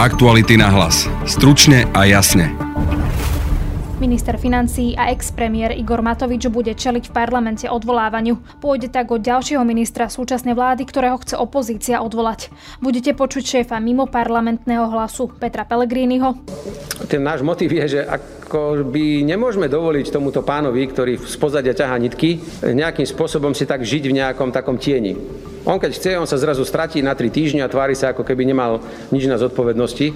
Aktuality 0.00 0.56
na 0.56 0.72
hlas. 0.72 1.04
Stručne 1.28 1.84
a 1.92 2.08
jasne. 2.08 2.56
Minister 4.00 4.40
financií 4.40 4.96
a 4.96 5.12
ex-premiér 5.12 5.76
Igor 5.76 6.00
Matovič 6.00 6.48
bude 6.48 6.72
čeliť 6.72 7.04
v 7.04 7.12
parlamente 7.12 7.68
odvolávaniu. 7.68 8.40
Pôjde 8.64 8.88
tak 8.88 9.12
o 9.12 9.20
ďalšieho 9.20 9.60
ministra 9.60 10.08
súčasnej 10.08 10.56
vlády, 10.56 10.88
ktorého 10.88 11.20
chce 11.20 11.36
opozícia 11.36 12.00
odvolať. 12.00 12.48
Budete 12.80 13.12
počuť 13.12 13.60
šéfa 13.60 13.76
mimo 13.76 14.08
parlamentného 14.08 14.88
hlasu 14.88 15.36
Petra 15.36 15.68
Pellegriniho. 15.68 16.32
Ten 17.04 17.20
náš 17.20 17.44
motiv 17.44 17.68
je, 17.68 18.00
že 18.00 18.08
ako 18.50 18.82
by 18.82 19.22
nemôžeme 19.22 19.70
dovoliť 19.70 20.10
tomuto 20.10 20.42
pánovi, 20.42 20.82
ktorý 20.90 21.22
z 21.22 21.38
pozadia 21.38 21.70
ťahá 21.70 21.94
nitky, 22.02 22.42
nejakým 22.66 23.06
spôsobom 23.06 23.54
si 23.54 23.62
tak 23.62 23.86
žiť 23.86 24.10
v 24.10 24.18
nejakom 24.18 24.50
takom 24.50 24.74
tieni. 24.74 25.14
On 25.62 25.78
keď 25.78 25.94
chce, 25.94 26.10
on 26.18 26.26
sa 26.26 26.34
zrazu 26.34 26.66
stratí 26.66 26.98
na 26.98 27.14
tri 27.14 27.30
týždňa 27.30 27.62
a 27.62 27.70
tvári 27.70 27.94
sa, 27.94 28.10
ako 28.10 28.26
keby 28.26 28.42
nemal 28.42 28.82
nič 29.14 29.30
na 29.30 29.38
zodpovednosti. 29.38 30.10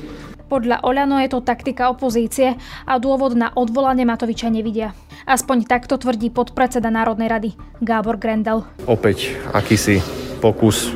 Podľa 0.50 0.82
Oľano 0.82 1.22
je 1.22 1.30
to 1.30 1.46
taktika 1.46 1.86
opozície 1.94 2.58
a 2.82 2.98
dôvod 2.98 3.38
na 3.38 3.54
odvolanie 3.54 4.02
Matoviča 4.02 4.50
nevidia. 4.50 4.98
Aspoň 5.30 5.70
takto 5.70 5.94
tvrdí 5.94 6.34
podpredseda 6.34 6.90
Národnej 6.90 7.30
rady 7.30 7.50
Gábor 7.86 8.18
Grendel. 8.18 8.66
Opäť 8.90 9.38
akýsi 9.54 10.02
pokus 10.42 10.90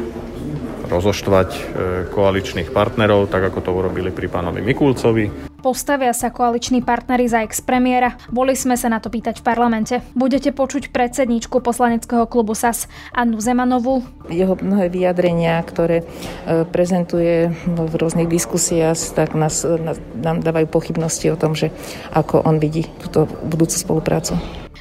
rozoštvať 0.88 1.48
e, 1.54 1.60
koaličných 2.08 2.72
partnerov, 2.72 3.28
tak 3.28 3.52
ako 3.52 3.58
to 3.60 3.70
urobili 3.70 4.10
pri 4.10 4.26
pánovi 4.26 4.64
Mikulcovi. 4.64 5.48
Postavia 5.58 6.14
sa 6.14 6.30
koaliční 6.30 6.86
partnery 6.86 7.26
za 7.26 7.42
ex-premiéra? 7.42 8.14
Boli 8.30 8.54
sme 8.54 8.78
sa 8.78 8.86
na 8.86 9.02
to 9.02 9.10
pýtať 9.10 9.42
v 9.42 9.46
parlamente. 9.46 9.94
Budete 10.14 10.54
počuť 10.54 10.94
predsedničku 10.94 11.58
poslaneckého 11.58 12.30
klubu 12.30 12.54
SAS 12.54 12.86
Annu 13.10 13.42
Zemanovú. 13.42 14.06
Jeho 14.30 14.54
mnohé 14.54 14.86
vyjadrenia, 14.86 15.58
ktoré 15.66 16.02
e, 16.02 16.62
prezentuje 16.62 17.50
v 17.66 17.92
rôznych 17.94 18.30
diskusiách, 18.30 19.18
tak 19.18 19.34
nás, 19.34 19.66
nám 20.14 20.46
dávajú 20.46 20.70
pochybnosti 20.70 21.28
o 21.34 21.36
tom, 21.36 21.58
že 21.58 21.74
ako 22.14 22.46
on 22.46 22.62
vidí 22.62 22.86
túto 23.02 23.26
budúcu 23.42 23.74
spoluprácu. 23.74 24.38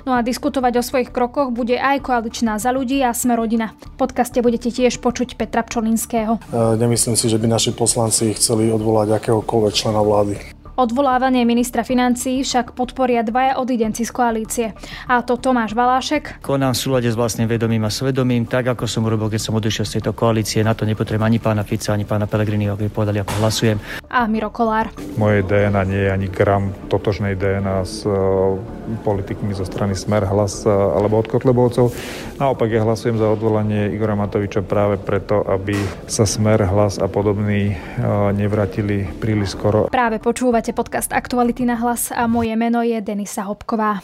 No 0.08 0.16
a 0.16 0.23
diskutovať 0.23 0.80
o 0.80 0.83
svojich 0.88 1.11
krokoch 1.11 1.52
bude 1.52 1.75
aj 1.75 2.00
koaličná 2.00 2.55
za 2.63 2.72
ľudí 2.72 3.03
a 3.03 3.11
sme 3.11 3.36
rodina. 3.36 3.75
V 3.75 4.08
podcaste 4.08 4.39
budete 4.39 4.72
tiež 4.72 5.03
počuť 5.03 5.36
Petra 5.36 5.67
Pčolinského. 5.67 6.39
E, 6.47 6.80
nemyslím 6.80 7.19
si, 7.19 7.27
že 7.27 7.36
by 7.36 7.52
naši 7.52 7.75
poslanci 7.75 8.31
chceli 8.39 8.72
odvolať 8.72 9.19
akéhokoľvek 9.19 9.73
člena 9.75 9.99
vlády. 9.99 10.39
Odvolávanie 10.80 11.44
ministra 11.44 11.83
financií 11.83 12.39
však 12.39 12.72
podporia 12.72 13.19
dvaja 13.19 13.59
odidenci 13.59 14.08
z 14.08 14.11
koalície. 14.16 14.67
A 15.11 15.19
to 15.27 15.36
Tomáš 15.36 15.75
Valášek. 15.75 16.39
Konám 16.39 16.71
v 16.71 16.80
súlade 16.80 17.09
s 17.11 17.17
vlastným 17.17 17.52
vedomím 17.52 17.83
a 17.83 17.92
svedomím, 17.92 18.47
tak 18.47 18.71
ako 18.71 18.88
som 18.88 19.03
urobil, 19.03 19.27
keď 19.27 19.42
som 19.44 19.59
odišiel 19.59 19.83
z 19.83 19.94
tejto 19.99 20.16
koalície. 20.16 20.64
Na 20.64 20.71
to 20.71 20.88
nepotrebujem 20.88 21.27
ani 21.27 21.44
pána 21.44 21.67
Fica, 21.67 21.92
ani 21.92 22.08
pána 22.08 22.31
Pelegrini, 22.31 22.71
aby 22.71 22.88
povedali, 22.88 23.19
ako 23.19 23.44
hlasujem. 23.44 23.75
A 24.08 24.23
Miro 24.31 24.55
Kolár. 24.55 24.88
Moje 25.19 25.44
DNA 25.44 25.81
nie 25.83 26.02
je 26.08 26.09
ani 26.16 26.27
gram 26.31 26.71
totožnej 26.88 27.36
DNA 27.36 27.81
s 27.81 28.05
uh, 28.05 28.55
politikmi 29.03 29.52
zo 29.52 29.67
strany 29.67 29.95
Smer, 29.95 30.23
Hlas 30.23 30.63
uh, 30.63 30.71
alebo 30.71 31.19
od 31.19 31.27
Kotlebovcov. 31.27 31.91
Naopak 32.39 32.69
ja 32.71 32.85
hlasujem 32.88 33.19
za 33.19 33.27
odvolanie 33.27 33.91
Igora 33.91 34.16
Matoviča 34.16 34.63
práve 34.63 34.95
preto, 35.02 35.43
aby 35.43 35.75
sa 36.07 36.23
Smer, 36.23 36.63
Hlas 36.63 37.02
a 37.02 37.11
podobní 37.11 37.75
uh, 37.75 38.31
nevratili 38.31 39.09
príliš 39.19 39.59
skoro. 39.59 39.91
Práve 39.91 40.21
Počúvate 40.23 40.71
podcast 40.71 41.15
Aktuality 41.15 41.65
na 41.65 41.80
hlas 41.80 42.11
a 42.11 42.27
moje 42.27 42.53
meno 42.59 42.83
je 42.83 42.99
Denisa 42.99 43.47
Hopková. 43.47 44.03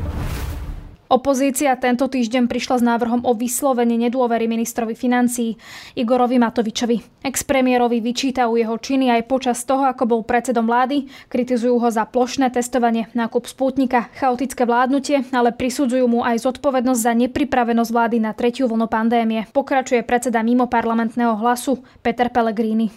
Opozícia 1.11 1.75
tento 1.75 2.07
týždeň 2.07 2.47
prišla 2.47 2.79
s 2.79 2.83
návrhom 2.87 3.27
o 3.27 3.35
vyslovenie 3.35 3.99
nedôvery 3.99 4.47
ministrovi 4.47 4.95
financií 4.95 5.59
Igorovi 5.99 6.39
Matovičovi. 6.39 7.27
Expremiérovi 7.27 7.99
vyčítajú 7.99 8.55
jeho 8.55 8.79
činy 8.79 9.11
aj 9.11 9.27
počas 9.27 9.59
toho, 9.67 9.83
ako 9.91 10.07
bol 10.07 10.21
predsedom 10.23 10.63
vlády, 10.63 11.11
kritizujú 11.27 11.83
ho 11.83 11.89
za 11.91 12.07
plošné 12.07 12.55
testovanie, 12.55 13.11
nákup 13.11 13.43
spútnika, 13.43 14.07
chaotické 14.15 14.63
vládnutie, 14.63 15.27
ale 15.35 15.51
prisudzujú 15.51 16.07
mu 16.07 16.23
aj 16.23 16.47
zodpovednosť 16.47 17.01
za 17.03 17.11
nepripravenosť 17.11 17.91
vlády 17.91 18.17
na 18.23 18.31
tretiu 18.31 18.71
vlnu 18.71 18.87
pandémie. 18.87 19.51
Pokračuje 19.51 20.07
predseda 20.07 20.39
mimo 20.39 20.71
parlamentného 20.71 21.35
hlasu 21.43 21.83
Peter 21.99 22.31
Pellegrini. 22.31 22.87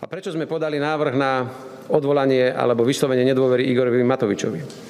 A 0.00 0.08
prečo 0.08 0.32
sme 0.32 0.48
podali 0.48 0.80
návrh 0.80 1.14
na 1.20 1.44
odvolanie 1.92 2.48
alebo 2.48 2.80
vyslovenie 2.80 3.28
nedôvery 3.28 3.68
Igorovi 3.68 4.00
Matovičovi? 4.08 4.88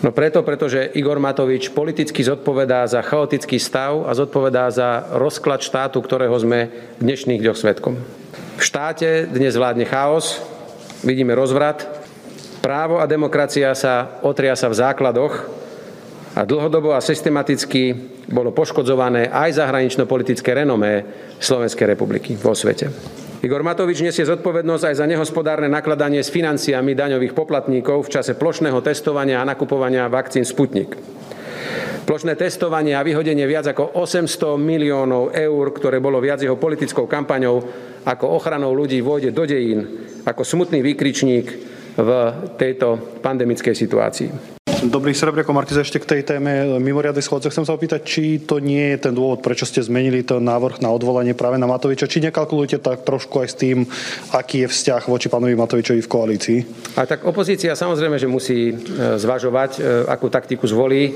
No 0.00 0.16
preto, 0.16 0.40
pretože 0.40 0.96
Igor 0.96 1.20
Matovič 1.20 1.68
politicky 1.76 2.24
zodpovedá 2.24 2.88
za 2.88 3.04
chaotický 3.04 3.60
stav 3.60 4.08
a 4.08 4.16
zodpovedá 4.16 4.72
za 4.72 5.04
rozklad 5.12 5.60
štátu, 5.60 6.00
ktorého 6.00 6.32
sme 6.40 6.72
v 6.96 7.02
dnešných 7.04 7.44
dňoch 7.44 7.58
svetkom. 7.60 8.00
V 8.56 8.62
štáte 8.64 9.28
dnes 9.28 9.52
vládne 9.60 9.84
chaos, 9.84 10.40
vidíme 11.04 11.36
rozvrat, 11.36 11.84
právo 12.64 12.96
a 12.96 13.04
demokracia 13.04 13.76
sa 13.76 14.16
otria 14.24 14.56
sa 14.56 14.72
v 14.72 14.80
základoch 14.80 15.34
a 16.32 16.48
dlhodobo 16.48 16.96
a 16.96 17.04
systematicky 17.04 17.92
bolo 18.24 18.56
poškodzované 18.56 19.28
aj 19.28 19.60
zahranično-politické 19.60 20.56
renomé 20.56 21.04
Slovenskej 21.36 21.92
republiky 21.92 22.40
vo 22.40 22.56
svete. 22.56 22.88
Igor 23.40 23.64
Matovič 23.64 24.04
nesie 24.04 24.28
zodpovednosť 24.28 24.92
aj 24.92 24.94
za 25.00 25.08
nehospodárne 25.08 25.64
nakladanie 25.64 26.20
s 26.20 26.28
financiami 26.28 26.92
daňových 26.92 27.32
poplatníkov 27.32 28.04
v 28.04 28.12
čase 28.12 28.36
plošného 28.36 28.76
testovania 28.84 29.40
a 29.40 29.48
nakupovania 29.48 30.12
vakcín 30.12 30.44
Sputnik. 30.44 30.92
Plošné 32.04 32.36
testovanie 32.36 32.92
a 32.92 33.00
vyhodenie 33.00 33.48
viac 33.48 33.72
ako 33.72 33.96
800 33.96 34.60
miliónov 34.60 35.32
eur, 35.32 35.64
ktoré 35.72 36.04
bolo 36.04 36.20
viac 36.20 36.44
jeho 36.44 36.60
politickou 36.60 37.08
kampaňou 37.08 37.64
ako 38.04 38.26
ochranou 38.28 38.76
ľudí, 38.76 39.00
vôjde 39.00 39.32
do 39.32 39.48
dejín 39.48 39.88
ako 40.28 40.44
smutný 40.44 40.84
výkričník 40.84 41.46
v 41.96 42.10
tejto 42.60 43.20
pandemickej 43.24 43.72
situácii. 43.72 44.59
Dobrý 44.80 45.12
Srebreko 45.12 45.52
Markiz, 45.52 45.76
ešte 45.76 46.00
k 46.00 46.08
tej 46.08 46.22
téme 46.24 46.80
mimoriadnej 46.80 47.20
schôdze. 47.20 47.52
Chcem 47.52 47.68
sa 47.68 47.76
opýtať, 47.76 48.00
či 48.00 48.40
to 48.40 48.64
nie 48.64 48.96
je 48.96 49.04
ten 49.04 49.12
dôvod, 49.12 49.44
prečo 49.44 49.68
ste 49.68 49.84
zmenili 49.84 50.24
ten 50.24 50.40
návrh 50.40 50.80
na 50.80 50.88
odvolanie 50.88 51.36
práve 51.36 51.60
na 51.60 51.68
Matoviča. 51.68 52.08
Či 52.08 52.24
nekalkulujete 52.24 52.80
tak 52.80 53.04
trošku 53.04 53.44
aj 53.44 53.48
s 53.52 53.60
tým, 53.60 53.84
aký 54.32 54.64
je 54.64 54.72
vzťah 54.72 55.04
voči 55.04 55.28
pánovi 55.28 55.52
Matovičovi 55.52 56.00
v 56.00 56.08
koalícii? 56.08 56.58
A 56.96 57.04
tak 57.04 57.28
opozícia 57.28 57.76
samozrejme, 57.76 58.16
že 58.16 58.24
musí 58.24 58.72
e, 58.72 58.74
zvažovať, 59.20 59.70
e, 59.76 59.80
akú 60.08 60.32
taktiku 60.32 60.64
zvolí. 60.64 61.12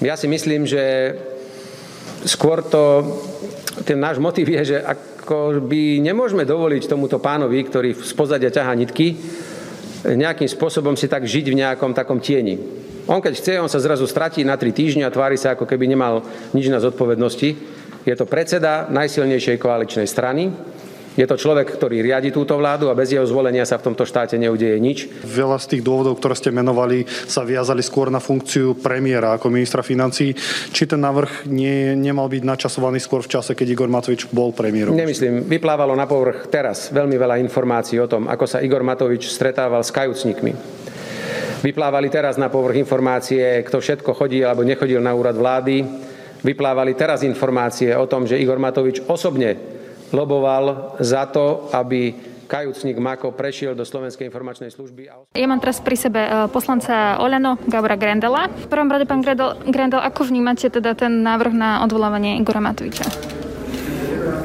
Ja 0.00 0.16
si 0.16 0.24
myslím, 0.24 0.64
že 0.64 1.12
skôr 2.24 2.64
to, 2.64 3.04
ten 3.84 4.00
náš 4.00 4.16
motiv 4.16 4.48
je, 4.48 4.64
že 4.64 4.78
ako 4.80 5.60
by 5.60 6.00
nemôžeme 6.00 6.48
dovoliť 6.48 6.88
tomuto 6.88 7.20
pánovi, 7.20 7.60
ktorý 7.68 8.00
z 8.00 8.12
pozadia 8.16 8.48
ťahá 8.48 8.72
nitky, 8.72 9.12
nejakým 10.08 10.48
spôsobom 10.48 10.96
si 10.96 11.04
tak 11.04 11.26
žiť 11.26 11.52
v 11.52 11.58
nejakom 11.58 11.92
takom 11.92 12.22
tieni. 12.22 12.77
On 13.08 13.24
keď 13.24 13.34
chce, 13.40 13.52
on 13.56 13.72
sa 13.72 13.80
zrazu 13.80 14.04
stratí 14.04 14.44
na 14.44 14.60
tri 14.60 14.68
týždňa 14.68 15.08
a 15.08 15.14
tvári 15.14 15.40
sa, 15.40 15.56
ako 15.56 15.64
keby 15.64 15.88
nemal 15.88 16.20
nič 16.52 16.68
na 16.68 16.76
zodpovednosti. 16.76 17.50
Je 18.04 18.14
to 18.14 18.28
predseda 18.28 18.84
najsilnejšej 18.92 19.56
koaličnej 19.56 20.04
strany. 20.04 20.52
Je 21.18 21.26
to 21.26 21.34
človek, 21.34 21.66
ktorý 21.74 21.98
riadi 21.98 22.30
túto 22.30 22.54
vládu 22.54 22.86
a 22.86 22.94
bez 22.94 23.10
jeho 23.10 23.26
zvolenia 23.26 23.66
sa 23.66 23.74
v 23.74 23.90
tomto 23.90 24.06
štáte 24.06 24.38
neudeje 24.38 24.78
nič. 24.78 25.10
Veľa 25.26 25.58
z 25.58 25.74
tých 25.74 25.82
dôvodov, 25.82 26.14
ktoré 26.22 26.38
ste 26.38 26.54
menovali, 26.54 27.10
sa 27.26 27.42
viazali 27.42 27.82
skôr 27.82 28.06
na 28.06 28.22
funkciu 28.22 28.78
premiéra 28.78 29.34
ako 29.34 29.50
ministra 29.50 29.82
financí. 29.82 30.30
Či 30.70 30.86
ten 30.86 31.02
návrh 31.02 31.50
nie, 31.50 31.98
nemal 31.98 32.30
byť 32.30 32.42
načasovaný 32.46 33.02
skôr 33.02 33.26
v 33.26 33.34
čase, 33.34 33.58
keď 33.58 33.66
Igor 33.74 33.90
Matovič 33.90 34.30
bol 34.30 34.54
premiérom? 34.54 34.94
Nemyslím. 34.94 35.42
Vyplávalo 35.50 35.98
na 35.98 36.06
povrch 36.06 36.46
teraz 36.54 36.94
veľmi 36.94 37.18
veľa 37.18 37.42
informácií 37.42 37.98
o 37.98 38.06
tom, 38.06 38.30
ako 38.30 38.46
sa 38.46 38.62
Igor 38.62 38.86
Matovič 38.86 39.26
stretával 39.26 39.82
s 39.82 39.90
kajúcnikmi. 39.90 40.77
Vyplávali 41.58 42.06
teraz 42.06 42.38
na 42.38 42.46
povrch 42.46 42.78
informácie, 42.78 43.66
kto 43.66 43.82
všetko 43.82 44.14
chodí 44.14 44.46
alebo 44.46 44.62
nechodil 44.62 45.02
na 45.02 45.10
úrad 45.10 45.34
vlády. 45.34 45.82
Vyplávali 46.38 46.94
teraz 46.94 47.26
informácie 47.26 47.90
o 47.98 48.06
tom, 48.06 48.30
že 48.30 48.38
Igor 48.38 48.62
Matovič 48.62 49.02
osobne 49.10 49.58
loboval 50.14 50.94
za 51.02 51.26
to, 51.26 51.66
aby 51.74 52.14
kajúcnik 52.48 52.96
Mako 52.96 53.36
prešiel 53.36 53.76
do 53.76 53.84
Slovenskej 53.84 54.24
informačnej 54.30 54.72
služby. 54.72 55.34
Ja 55.36 55.46
mám 55.50 55.60
teraz 55.60 55.84
pri 55.84 56.00
sebe 56.00 56.20
e, 56.24 56.30
poslanca 56.48 57.20
Oleno 57.20 57.60
Gabora 57.68 57.98
Grendela. 58.00 58.48
V 58.48 58.66
prvom 58.72 58.88
rade, 58.88 59.04
pán 59.04 59.20
Grendel, 59.20 59.58
Grendel, 59.68 60.00
ako 60.00 60.32
vnímate 60.32 60.72
teda 60.72 60.96
ten 60.96 61.20
návrh 61.20 61.52
na 61.52 61.84
odvolávanie 61.84 62.40
Igora 62.40 62.64
Matoviča? 62.64 63.37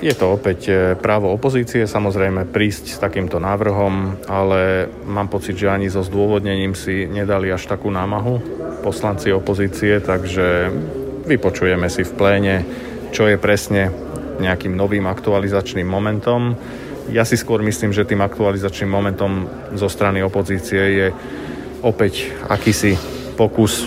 Je 0.03 0.11
to 0.11 0.35
opäť 0.35 0.59
e, 0.67 0.73
právo 1.00 1.31
opozície, 1.31 1.88
samozrejme, 1.88 2.51
prísť 2.51 2.85
s 2.91 2.97
takýmto 3.00 3.39
návrhom, 3.39 4.19
ale 4.27 4.91
mám 5.07 5.31
pocit, 5.31 5.55
že 5.55 5.71
ani 5.71 5.88
so 5.88 6.03
zdôvodnením 6.03 6.75
si 6.75 7.07
nedali 7.07 7.47
až 7.47 7.71
takú 7.71 7.88
námahu 7.88 8.44
poslanci 8.83 9.31
opozície, 9.31 10.03
takže 10.03 10.75
vypočujeme 11.23 11.88
si 11.88 12.03
v 12.03 12.11
pléne 12.19 12.55
čo 13.13 13.29
je 13.29 13.38
presne 13.38 13.94
nejakým 14.41 14.73
novým 14.73 15.05
aktualizačným 15.05 15.85
momentom. 15.85 16.57
Ja 17.13 17.21
si 17.21 17.38
skôr 17.38 17.61
myslím, 17.61 17.94
že 17.94 18.09
tým 18.09 18.25
aktualizačným 18.25 18.89
momentom 18.89 19.45
zo 19.77 19.85
strany 19.85 20.25
opozície 20.25 20.81
je 20.81 21.07
opäť 21.85 22.33
akýsi 22.50 22.97
pokus 23.38 23.85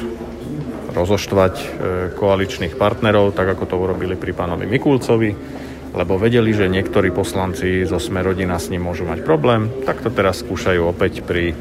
rozoštvať 0.94 1.54
e, 1.58 1.66
koaličných 2.14 2.78
partnerov, 2.78 3.34
tak 3.34 3.58
ako 3.58 3.64
to 3.66 3.76
urobili 3.76 4.14
pri 4.14 4.32
pánovi 4.32 4.64
Mikulcovi, 4.64 5.30
lebo 5.96 6.20
vedeli, 6.20 6.52
že 6.52 6.68
niektorí 6.68 7.08
poslanci 7.10 7.88
zo 7.88 7.96
Smerodina 7.96 8.60
s 8.60 8.68
ním 8.68 8.84
môžu 8.84 9.08
mať 9.08 9.24
problém, 9.24 9.72
tak 9.88 10.04
to 10.04 10.12
teraz 10.12 10.44
skúšajú 10.44 10.84
opäť 10.84 11.24
pri 11.24 11.56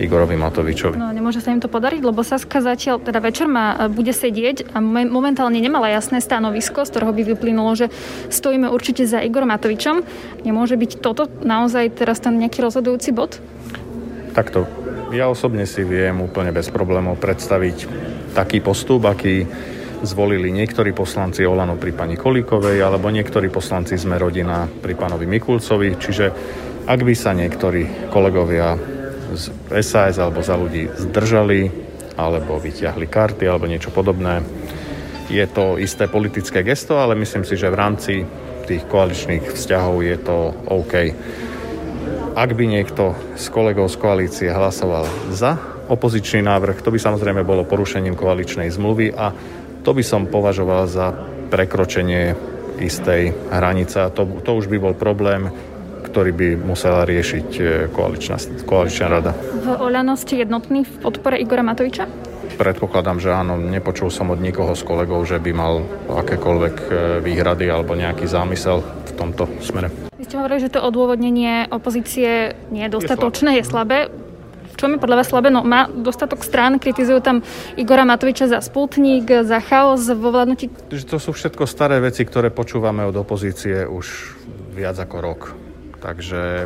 Igorovi 0.00 0.36
Matovičovi. 0.36 0.96
No, 0.96 1.12
nemôže 1.12 1.44
sa 1.44 1.52
im 1.52 1.60
to 1.60 1.68
podariť, 1.68 2.00
lebo 2.00 2.24
Saska 2.24 2.64
zatiaľ, 2.64 3.04
teda 3.04 3.20
večer 3.20 3.44
má, 3.44 3.76
e, 3.76 3.92
bude 3.92 4.16
sedieť 4.16 4.72
a 4.72 4.80
momentálne 4.80 5.60
nemala 5.60 5.92
jasné 5.92 6.24
stanovisko, 6.24 6.88
z 6.88 6.90
ktorého 6.96 7.12
by 7.12 7.22
vyplynulo, 7.36 7.76
že 7.76 7.86
stojíme 8.32 8.72
určite 8.72 9.04
za 9.04 9.20
Igorom 9.20 9.52
Matovičom. 9.52 10.00
Nemôže 10.44 10.80
byť 10.80 11.04
toto 11.04 11.28
naozaj 11.44 12.00
teraz 12.00 12.24
ten 12.24 12.40
nejaký 12.40 12.64
rozhodujúci 12.64 13.12
bod? 13.12 13.44
Takto. 14.32 14.64
Ja 15.10 15.26
osobne 15.28 15.66
si 15.66 15.82
viem 15.84 16.22
úplne 16.22 16.54
bez 16.54 16.70
problémov 16.70 17.18
predstaviť 17.18 17.90
taký 18.32 18.62
postup, 18.62 19.04
aký 19.10 19.42
zvolili 20.02 20.48
niektorí 20.48 20.96
poslanci 20.96 21.44
Olano 21.44 21.76
pri 21.76 21.92
pani 21.92 22.16
Kolíkovej 22.16 22.80
alebo 22.80 23.12
niektorí 23.12 23.52
poslanci 23.52 24.00
sme 24.00 24.16
rodina 24.16 24.64
pri 24.64 24.96
pánovi 24.96 25.28
Mikulcovi. 25.28 25.96
Čiže 26.00 26.26
ak 26.88 27.00
by 27.04 27.14
sa 27.16 27.36
niektorí 27.36 28.08
kolegovia 28.08 28.74
z 29.30 29.52
SAS 29.84 30.18
alebo 30.18 30.40
za 30.40 30.56
ľudí 30.56 30.88
zdržali 30.90 31.70
alebo 32.16 32.58
vyťahli 32.58 33.06
karty 33.06 33.44
alebo 33.46 33.68
niečo 33.68 33.92
podobné, 33.92 34.42
je 35.30 35.46
to 35.46 35.78
isté 35.78 36.10
politické 36.10 36.66
gesto, 36.66 36.98
ale 36.98 37.14
myslím 37.14 37.46
si, 37.46 37.54
že 37.54 37.70
v 37.70 37.78
rámci 37.78 38.14
tých 38.66 38.82
koaličných 38.90 39.54
vzťahov 39.54 40.02
je 40.02 40.16
to 40.18 40.36
OK. 40.66 40.94
Ak 42.34 42.50
by 42.54 42.64
niekto 42.66 43.14
z 43.38 43.46
kolegov 43.50 43.90
z 43.90 43.96
koalície 43.98 44.48
hlasoval 44.50 45.06
za 45.30 45.58
opozičný 45.90 46.46
návrh, 46.46 46.82
to 46.82 46.94
by 46.94 46.98
samozrejme 47.02 47.42
bolo 47.42 47.66
porušením 47.66 48.14
koaličnej 48.14 48.70
zmluvy 48.70 49.10
a 49.10 49.34
to 49.80 49.90
by 49.96 50.04
som 50.04 50.28
považoval 50.28 50.86
za 50.86 51.12
prekročenie 51.50 52.36
istej 52.80 53.34
hranice 53.52 54.08
a 54.08 54.12
to, 54.12 54.24
to 54.40 54.50
už 54.56 54.72
by 54.72 54.80
bol 54.80 54.94
problém, 54.96 55.52
ktorý 56.10 56.32
by 56.32 56.48
musela 56.56 57.04
riešiť 57.04 57.48
e, 57.60 57.62
koaličná, 57.92 58.36
koaličná 58.64 59.06
rada. 59.06 59.36
V 59.36 59.68
Oľano 59.78 60.16
ste 60.16 60.40
jednotný 60.40 60.88
v 60.88 60.94
podpore 60.98 61.36
Igora 61.36 61.62
Matoviča? 61.62 62.08
Predpokladám, 62.56 63.22
že 63.22 63.30
áno. 63.32 63.56
Nepočul 63.56 64.12
som 64.12 64.32
od 64.32 64.40
nikoho 64.42 64.76
z 64.76 64.82
kolegov, 64.84 65.24
že 65.24 65.40
by 65.40 65.50
mal 65.54 65.84
akékoľvek 66.08 66.76
e, 66.76 66.86
výhrady 67.24 67.68
alebo 67.68 67.94
nejaký 67.94 68.26
zámysel 68.26 68.82
v 68.82 69.10
tomto 69.16 69.46
smere. 69.60 69.92
Vy 70.16 70.28
ste 70.28 70.36
hovorili, 70.36 70.60
že 70.66 70.72
to 70.72 70.84
odôvodnenie 70.84 71.68
opozície 71.72 72.52
nie 72.68 72.84
je 72.84 72.92
dostatočné, 72.92 73.60
je 73.60 73.64
slabé. 73.64 74.12
V 74.12 74.19
čom 74.80 74.96
je 74.96 75.02
podľa 75.04 75.20
vás 75.20 75.28
slabé? 75.28 75.52
No, 75.52 75.60
má 75.60 75.92
dostatok 75.92 76.40
strán, 76.40 76.80
kritizujú 76.80 77.20
tam 77.20 77.44
Igora 77.76 78.08
Matoviča 78.08 78.48
za 78.48 78.64
sputník, 78.64 79.28
za 79.44 79.60
chaos 79.60 80.08
vo 80.08 80.32
vládnutí. 80.32 80.72
To 80.88 81.20
sú 81.20 81.36
všetko 81.36 81.68
staré 81.68 82.00
veci, 82.00 82.24
ktoré 82.24 82.48
počúvame 82.48 83.04
od 83.04 83.12
opozície 83.20 83.84
už 83.84 84.32
viac 84.72 84.96
ako 84.96 85.16
rok. 85.20 85.40
Takže 86.00 86.64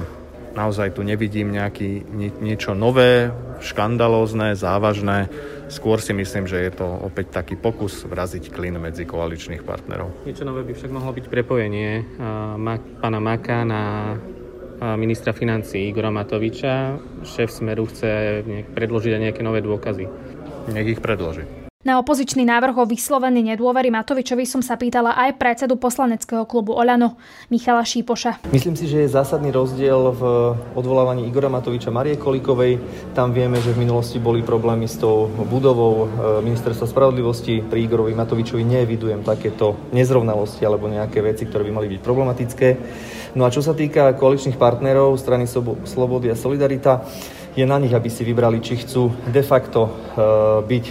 naozaj 0.55 0.94
tu 0.94 1.02
nevidím 1.02 1.50
nejaký, 1.50 2.06
niečo 2.38 2.78
nové, 2.78 3.34
škandalózne, 3.58 4.55
závažné. 4.55 5.26
Skôr 5.67 5.99
si 5.99 6.14
myslím, 6.14 6.46
že 6.46 6.62
je 6.62 6.70
to 6.70 6.87
opäť 6.87 7.43
taký 7.43 7.58
pokus 7.58 8.06
vraziť 8.06 8.55
klin 8.55 8.78
medzi 8.78 9.02
koaličných 9.02 9.67
partnerov. 9.67 10.22
Niečo 10.22 10.46
nové 10.46 10.62
by 10.62 10.72
však 10.78 10.94
mohlo 10.94 11.10
byť 11.10 11.26
prepojenie 11.26 12.06
pána 13.02 13.19
Maka 13.19 13.67
na 13.67 13.82
ministra 14.97 15.32
financí 15.32 15.91
Igora 15.91 16.11
Matoviča. 16.11 16.99
Šéf 17.23 17.50
Smeru 17.50 17.87
chce 17.87 18.43
predložiť 18.75 19.12
aj 19.15 19.23
nejaké 19.31 19.43
nové 19.44 19.61
dôkazy. 19.61 20.06
Nech 20.73 20.97
ich 20.97 21.00
predloží. 21.05 21.65
Na 21.85 22.00
opozičný 22.00 22.49
návrh 22.49 22.81
o 22.81 22.88
vyslovení 22.88 23.44
nedôvery 23.44 23.93
Matovičovi 23.93 24.49
som 24.49 24.65
sa 24.65 24.81
pýtala 24.81 25.21
aj 25.21 25.37
predsedu 25.37 25.76
poslaneckého 25.76 26.49
klubu 26.49 26.73
Oľano, 26.73 27.21
Michala 27.53 27.85
Šípoša. 27.85 28.41
Myslím 28.49 28.73
si, 28.73 28.88
že 28.88 29.05
je 29.05 29.12
zásadný 29.12 29.53
rozdiel 29.53 30.17
v 30.17 30.23
odvolávaní 30.73 31.29
Igora 31.29 31.53
Matoviča 31.53 31.93
Marie 31.93 32.17
Kolikovej. 32.17 32.81
Tam 33.12 33.37
vieme, 33.37 33.61
že 33.61 33.77
v 33.77 33.85
minulosti 33.85 34.17
boli 34.17 34.41
problémy 34.41 34.88
s 34.88 34.97
tou 34.97 35.29
budovou 35.29 36.09
e, 36.09 36.41
ministerstva 36.41 36.88
spravodlivosti. 36.88 37.61
Pri 37.61 37.85
Igorovi 37.85 38.17
Matovičovi 38.17 38.65
neevidujem 38.65 39.20
takéto 39.20 39.77
nezrovnalosti 39.93 40.65
alebo 40.65 40.88
nejaké 40.88 41.20
veci, 41.20 41.44
ktoré 41.44 41.69
by 41.69 41.73
mali 41.85 41.93
byť 41.93 42.00
problematické. 42.00 42.69
No 43.34 43.42
a 43.42 43.50
čo 43.50 43.66
sa 43.66 43.75
týka 43.75 44.14
koaličných 44.14 44.54
partnerov 44.54 45.19
strany 45.19 45.50
Slobody 45.84 46.31
a 46.31 46.38
Solidarita, 46.38 47.02
je 47.54 47.66
na 47.66 47.78
nich, 47.82 47.90
aby 47.90 48.06
si 48.06 48.22
vybrali, 48.22 48.62
či 48.62 48.78
chcú 48.78 49.10
de 49.31 49.42
facto 49.42 49.86
e, 49.86 49.90
byť 50.66 50.84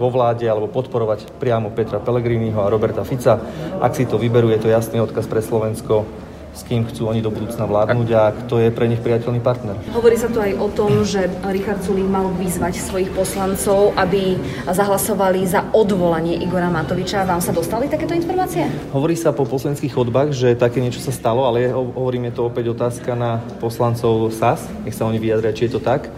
vo 0.00 0.08
vláde 0.08 0.48
alebo 0.48 0.72
podporovať 0.72 1.36
priamo 1.36 1.72
Petra 1.72 2.00
Pellegriniho 2.00 2.58
a 2.64 2.72
Roberta 2.72 3.04
Fica. 3.04 3.36
Ak 3.80 3.92
si 3.92 4.08
to 4.08 4.16
vyberú, 4.16 4.48
je 4.52 4.60
to 4.60 4.72
jasný 4.72 5.04
odkaz 5.04 5.28
pre 5.28 5.44
Slovensko, 5.44 6.04
s 6.52 6.60
kým 6.68 6.84
chcú 6.84 7.08
oni 7.08 7.24
do 7.24 7.32
budúcna 7.32 7.64
vládnuť 7.64 8.08
a 8.12 8.22
kto 8.44 8.60
je 8.60 8.68
pre 8.68 8.84
nich 8.84 9.00
priateľný 9.00 9.40
partner. 9.40 9.76
Hovorí 9.96 10.20
sa 10.20 10.28
tu 10.28 10.36
aj 10.36 10.52
o 10.60 10.68
tom, 10.68 11.00
že 11.02 11.24
Richard 11.48 11.80
Sulík 11.80 12.04
mal 12.04 12.28
vyzvať 12.36 12.76
svojich 12.76 13.10
poslancov, 13.16 13.96
aby 13.96 14.36
zahlasovali 14.68 15.48
za 15.48 15.72
odvolanie 15.72 16.36
Igora 16.44 16.68
Matoviča. 16.68 17.24
Vám 17.24 17.40
sa 17.40 17.56
dostali 17.56 17.88
takéto 17.88 18.12
informácie? 18.12 18.68
Hovorí 18.92 19.16
sa 19.16 19.32
po 19.32 19.48
poslanských 19.48 19.96
chodbách, 19.96 20.36
že 20.36 20.52
také 20.52 20.84
niečo 20.84 21.00
sa 21.00 21.10
stalo, 21.10 21.48
ale 21.48 21.72
hovorím, 21.72 22.28
je 22.28 22.36
to 22.36 22.48
opäť 22.48 22.76
otázka 22.76 23.16
na 23.16 23.40
poslancov 23.60 24.28
SAS. 24.36 24.68
Nech 24.84 24.96
sa 24.96 25.08
oni 25.08 25.16
vyjadria, 25.16 25.56
či 25.56 25.66
je 25.68 25.76
to 25.76 25.80
tak 25.80 26.12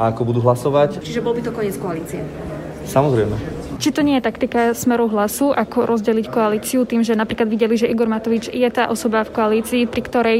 a 0.00 0.12
ako 0.12 0.28
budú 0.28 0.40
hlasovať. 0.40 1.04
Čiže 1.04 1.20
bol 1.20 1.36
by 1.36 1.42
to 1.44 1.52
koniec 1.52 1.76
koalície? 1.76 2.24
Samozrejme. 2.88 3.59
Či 3.80 3.96
to 3.96 4.04
nie 4.04 4.20
je 4.20 4.28
taktika 4.28 4.76
smeru 4.76 5.08
hlasu, 5.08 5.56
ako 5.56 5.88
rozdeliť 5.88 6.28
koalíciu 6.28 6.84
tým, 6.84 7.00
že 7.00 7.16
napríklad 7.16 7.48
videli, 7.48 7.80
že 7.80 7.88
Igor 7.88 8.12
Matovič 8.12 8.52
je 8.52 8.68
tá 8.68 8.92
osoba 8.92 9.24
v 9.24 9.32
koalícii, 9.32 9.88
pri 9.88 10.02
ktorej 10.04 10.38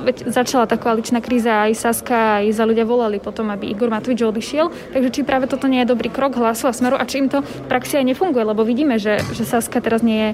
veď 0.00 0.32
začala 0.32 0.64
tá 0.64 0.80
koaličná 0.80 1.20
kríza, 1.20 1.68
aj 1.68 1.76
Saska, 1.76 2.40
aj 2.40 2.56
za 2.56 2.64
ľudia 2.64 2.88
volali 2.88 3.20
potom, 3.20 3.52
aby 3.52 3.68
Igor 3.68 3.92
Matovič 3.92 4.24
odišiel. 4.24 4.72
Takže 4.96 5.12
či 5.12 5.20
práve 5.26 5.50
toto 5.50 5.68
nie 5.68 5.84
je 5.84 5.92
dobrý 5.92 6.08
krok 6.08 6.40
hlasu 6.40 6.70
a 6.70 6.72
smeru 6.72 6.96
a 6.96 7.04
či 7.04 7.20
im 7.20 7.28
to 7.28 7.44
v 7.44 7.66
praxi 7.68 8.00
aj 8.00 8.08
nefunguje, 8.08 8.44
lebo 8.46 8.64
vidíme, 8.64 8.96
že, 8.96 9.20
že 9.36 9.44
Saska 9.44 9.84
teraz 9.84 10.00
nie 10.00 10.16
je, 10.16 10.30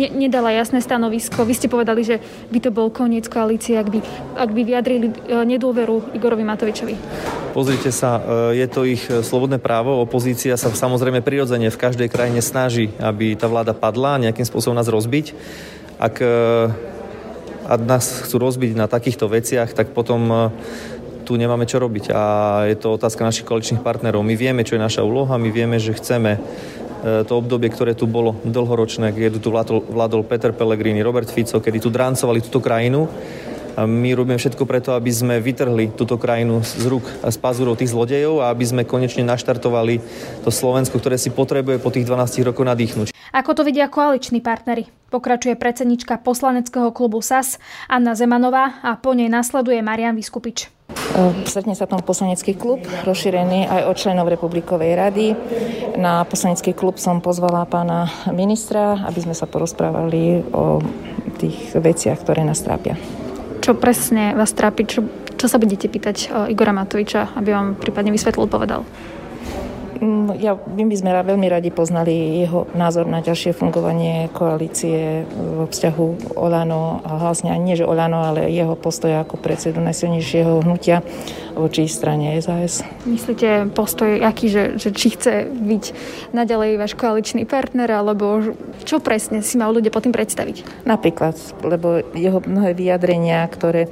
ne, 0.00 0.08
nedala 0.26 0.54
jasné 0.54 0.80
stanovisko. 0.80 1.44
Vy 1.44 1.54
ste 1.58 1.68
povedali, 1.68 2.06
že 2.06 2.24
by 2.48 2.58
to 2.62 2.70
bol 2.72 2.88
koniec 2.88 3.28
koalície, 3.28 3.76
ak 3.76 3.88
by, 3.92 4.00
ak 4.38 4.50
by 4.54 4.62
vyjadrili 4.64 5.06
e, 5.10 5.14
nedôveru 5.44 6.16
Igorovi 6.16 6.46
Matovičovi. 6.46 6.94
Pozrite 7.52 7.92
sa, 7.92 8.22
e, 8.52 8.62
je 8.62 8.66
to 8.70 8.86
ich 8.86 9.02
e, 9.10 9.20
slobodné 9.20 9.60
právo. 9.60 10.00
Opozícia 10.00 10.56
sa 10.56 10.72
samozrejme 10.72 11.20
prirodzene 11.20 11.68
v 11.68 11.80
každej 11.80 12.08
krajine 12.08 12.40
snaží, 12.40 12.94
aby 13.02 13.34
tá 13.36 13.50
vláda 13.50 13.74
padla 13.76 14.16
a 14.16 14.22
nejakým 14.30 14.46
spôsobom 14.46 14.78
nás 14.78 14.88
rozbiť. 14.88 15.34
Ak 16.02 16.18
a 17.72 17.80
nás 17.80 18.28
chcú 18.28 18.36
rozbiť 18.36 18.76
na 18.76 18.84
takýchto 18.84 19.32
veciach, 19.32 19.72
tak 19.72 19.96
potom 19.96 20.20
e, 20.28 20.36
tu 21.24 21.40
nemáme 21.40 21.64
čo 21.64 21.80
robiť. 21.80 22.12
A 22.12 22.22
je 22.68 22.76
to 22.76 23.00
otázka 23.00 23.24
našich 23.24 23.48
koaličných 23.48 23.80
partnerov. 23.80 24.20
My 24.20 24.36
vieme, 24.36 24.60
čo 24.60 24.76
je 24.76 24.84
naša 24.84 25.00
úloha, 25.00 25.40
my 25.40 25.48
vieme, 25.48 25.80
že 25.80 25.96
chceme 25.96 26.36
e, 26.36 26.40
to 27.24 27.32
obdobie, 27.32 27.72
ktoré 27.72 27.96
tu 27.96 28.04
bolo 28.04 28.36
dlhoročné, 28.44 29.16
keď 29.16 29.40
tu 29.40 29.48
vládol, 29.48 29.88
vládol 29.88 30.28
Peter 30.28 30.52
Pellegrini, 30.52 31.00
Robert 31.00 31.32
Fico, 31.32 31.64
kedy 31.64 31.80
tu 31.80 31.88
dráncovali 31.88 32.44
túto 32.44 32.60
krajinu, 32.60 33.08
my 33.78 34.08
robíme 34.12 34.36
všetko 34.36 34.68
preto, 34.68 34.92
aby 34.92 35.08
sme 35.08 35.40
vytrhli 35.40 35.96
túto 35.96 36.20
krajinu 36.20 36.60
z 36.60 36.84
rúk 36.88 37.04
a 37.24 37.32
z 37.32 37.38
pazúrov 37.40 37.80
tých 37.80 37.92
zlodejov 37.94 38.44
a 38.44 38.52
aby 38.52 38.64
sme 38.68 38.82
konečne 38.84 39.24
naštartovali 39.24 40.00
to 40.44 40.50
Slovensko, 40.52 41.00
ktoré 41.00 41.16
si 41.16 41.32
potrebuje 41.32 41.80
po 41.80 41.88
tých 41.88 42.04
12 42.04 42.48
rokoch 42.48 42.68
nadýchnuť. 42.68 43.14
Ako 43.32 43.56
to 43.56 43.64
vidia 43.64 43.88
koaliční 43.88 44.44
partnery? 44.44 44.92
Pokračuje 45.08 45.56
predsednička 45.56 46.20
poslaneckého 46.20 46.92
klubu 46.92 47.20
SAS 47.20 47.60
Anna 47.88 48.16
Zemanová 48.16 48.80
a 48.80 48.96
po 48.96 49.12
nej 49.16 49.28
nasleduje 49.28 49.80
Marian 49.80 50.16
Vyskupič. 50.16 50.68
Stretne 51.48 51.72
sa 51.72 51.88
tam 51.88 52.04
poslanecký 52.04 52.52
klub, 52.56 52.84
rozšírený 53.04 53.64
aj 53.68 53.82
od 53.88 53.96
členov 53.96 54.28
Republikovej 54.28 54.92
rady. 54.92 55.26
Na 55.96 56.24
poslanecký 56.24 56.76
klub 56.76 57.00
som 57.00 57.24
pozvala 57.24 57.64
pána 57.64 58.08
ministra, 58.32 59.00
aby 59.04 59.20
sme 59.24 59.36
sa 59.36 59.48
porozprávali 59.48 60.44
o 60.52 60.80
tých 61.40 61.72
veciach, 61.76 62.20
ktoré 62.20 62.44
nás 62.44 62.60
trápia. 62.60 62.96
Čo 63.62 63.78
presne 63.78 64.34
vás 64.34 64.50
trápi? 64.50 64.90
Čo, 64.90 65.06
čo 65.38 65.46
sa 65.46 65.62
budete 65.62 65.86
pýtať 65.86 66.34
Igora 66.50 66.74
Matoviča, 66.74 67.30
aby 67.38 67.54
vám 67.54 67.78
prípadne 67.78 68.10
vysvetlil, 68.10 68.50
povedal? 68.50 68.82
Mm, 70.02 70.34
ja, 70.42 70.58
my 70.58 70.82
by 70.90 70.96
sme 70.98 71.14
veľmi 71.14 71.46
radi 71.46 71.70
poznali 71.70 72.42
jeho 72.42 72.66
názor 72.74 73.06
na 73.06 73.22
ďalšie 73.22 73.54
fungovanie 73.54 74.34
koalície 74.34 75.22
vo 75.30 75.70
vzťahu 75.70 76.34
Olano 76.34 77.06
a 77.06 77.22
vlastne 77.22 77.54
nie, 77.62 77.78
že 77.78 77.86
Olano, 77.86 78.26
ale 78.26 78.50
jeho 78.50 78.74
postoja 78.74 79.22
ako 79.22 79.38
predsedu 79.38 79.78
najsilnejšieho 79.78 80.66
hnutia 80.66 81.06
voči 81.54 81.86
strane 81.88 82.34
SAS. 82.40 82.84
Myslíte 83.04 83.70
postoj 83.72 84.20
aký, 84.22 84.48
že, 84.48 84.64
že 84.80 84.90
či 84.92 85.14
chce 85.14 85.48
byť 85.48 85.84
naďalej 86.32 86.80
váš 86.80 86.92
koaličný 86.96 87.44
partner, 87.44 87.88
alebo 87.90 88.54
Čo 88.82 88.98
presne 88.98 89.44
si 89.44 89.54
majú 89.60 89.78
ľudia 89.78 89.94
potom 89.94 90.10
predstaviť? 90.10 90.84
Napríklad, 90.88 91.38
lebo 91.62 92.02
jeho 92.16 92.42
mnohé 92.42 92.74
vyjadrenia, 92.74 93.46
ktoré 93.46 93.86
e, 93.86 93.90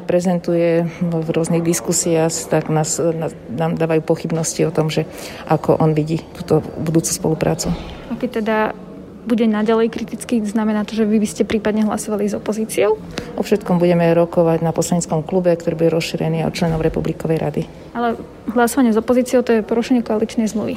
prezentuje 0.00 0.88
v 1.02 1.28
rôznych 1.28 1.60
diskusiách, 1.60 2.32
tak 2.48 2.72
nás, 2.72 2.96
nás, 2.96 3.36
nám 3.52 3.76
dávajú 3.76 4.00
pochybnosti 4.02 4.64
o 4.64 4.72
tom, 4.72 4.88
že 4.88 5.04
ako 5.46 5.76
on 5.78 5.92
vidí 5.92 6.22
túto 6.32 6.64
budúcu 6.80 7.10
spoluprácu. 7.12 7.68
A 8.08 8.16
keď 8.16 8.30
teda 8.44 8.56
bude 9.22 9.46
naďalej 9.46 9.88
kritický, 9.94 10.42
znamená 10.42 10.82
to, 10.82 10.98
že 10.98 11.06
vy 11.06 11.22
by 11.22 11.28
ste 11.30 11.42
prípadne 11.46 11.86
hlasovali 11.86 12.26
s 12.26 12.34
opozíciou? 12.34 12.98
O 13.38 13.42
všetkom 13.42 13.78
budeme 13.78 14.10
rokovať 14.14 14.66
na 14.66 14.74
poslaneckom 14.74 15.22
klube, 15.22 15.54
ktorý 15.54 15.78
bude 15.78 15.90
rozšírený 15.94 16.42
od 16.46 16.52
členov 16.54 16.82
Republikovej 16.82 17.38
rady. 17.38 17.62
Ale 17.94 18.18
hlasovanie 18.50 18.90
s 18.90 18.98
opozíciou 18.98 19.46
to 19.46 19.54
je 19.54 19.62
porušenie 19.62 20.02
koaličnej 20.02 20.50
zmluvy. 20.50 20.74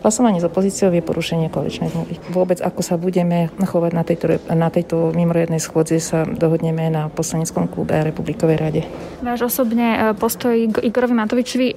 Hlasovanie 0.00 0.40
s 0.40 0.48
opozíciou 0.48 0.88
je 0.96 1.04
porušenie 1.04 1.52
koaličnej 1.52 1.92
zmluvy. 1.92 2.16
Vôbec 2.32 2.56
ako 2.64 2.80
sa 2.80 2.96
budeme 2.96 3.52
chovať 3.60 3.92
na 3.92 4.00
tejto, 4.00 4.26
na 4.48 4.72
tejto 4.72 5.12
mimoriadnej 5.12 5.60
schôdzi 5.60 6.00
sa 6.00 6.24
dohodneme 6.24 6.88
na 6.88 7.12
poslaneckom 7.12 7.68
klube 7.68 8.00
a 8.00 8.08
Republikovej 8.08 8.56
rade. 8.56 8.82
Váš 9.20 9.44
osobne 9.52 10.16
postoj 10.16 10.56
Igorovi 10.80 11.12
Matovičovi 11.12 11.68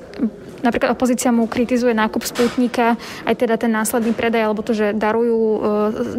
Napríklad 0.64 0.96
opozícia 0.96 1.28
mu 1.36 1.44
kritizuje 1.44 1.92
nákup 1.92 2.24
sputníka, 2.24 2.96
aj 3.28 3.36
teda 3.36 3.60
ten 3.60 3.68
následný 3.68 4.16
predaj, 4.16 4.48
alebo 4.48 4.64
to, 4.64 4.72
že 4.72 4.96
darujú, 4.96 5.40
e, 5.60 5.60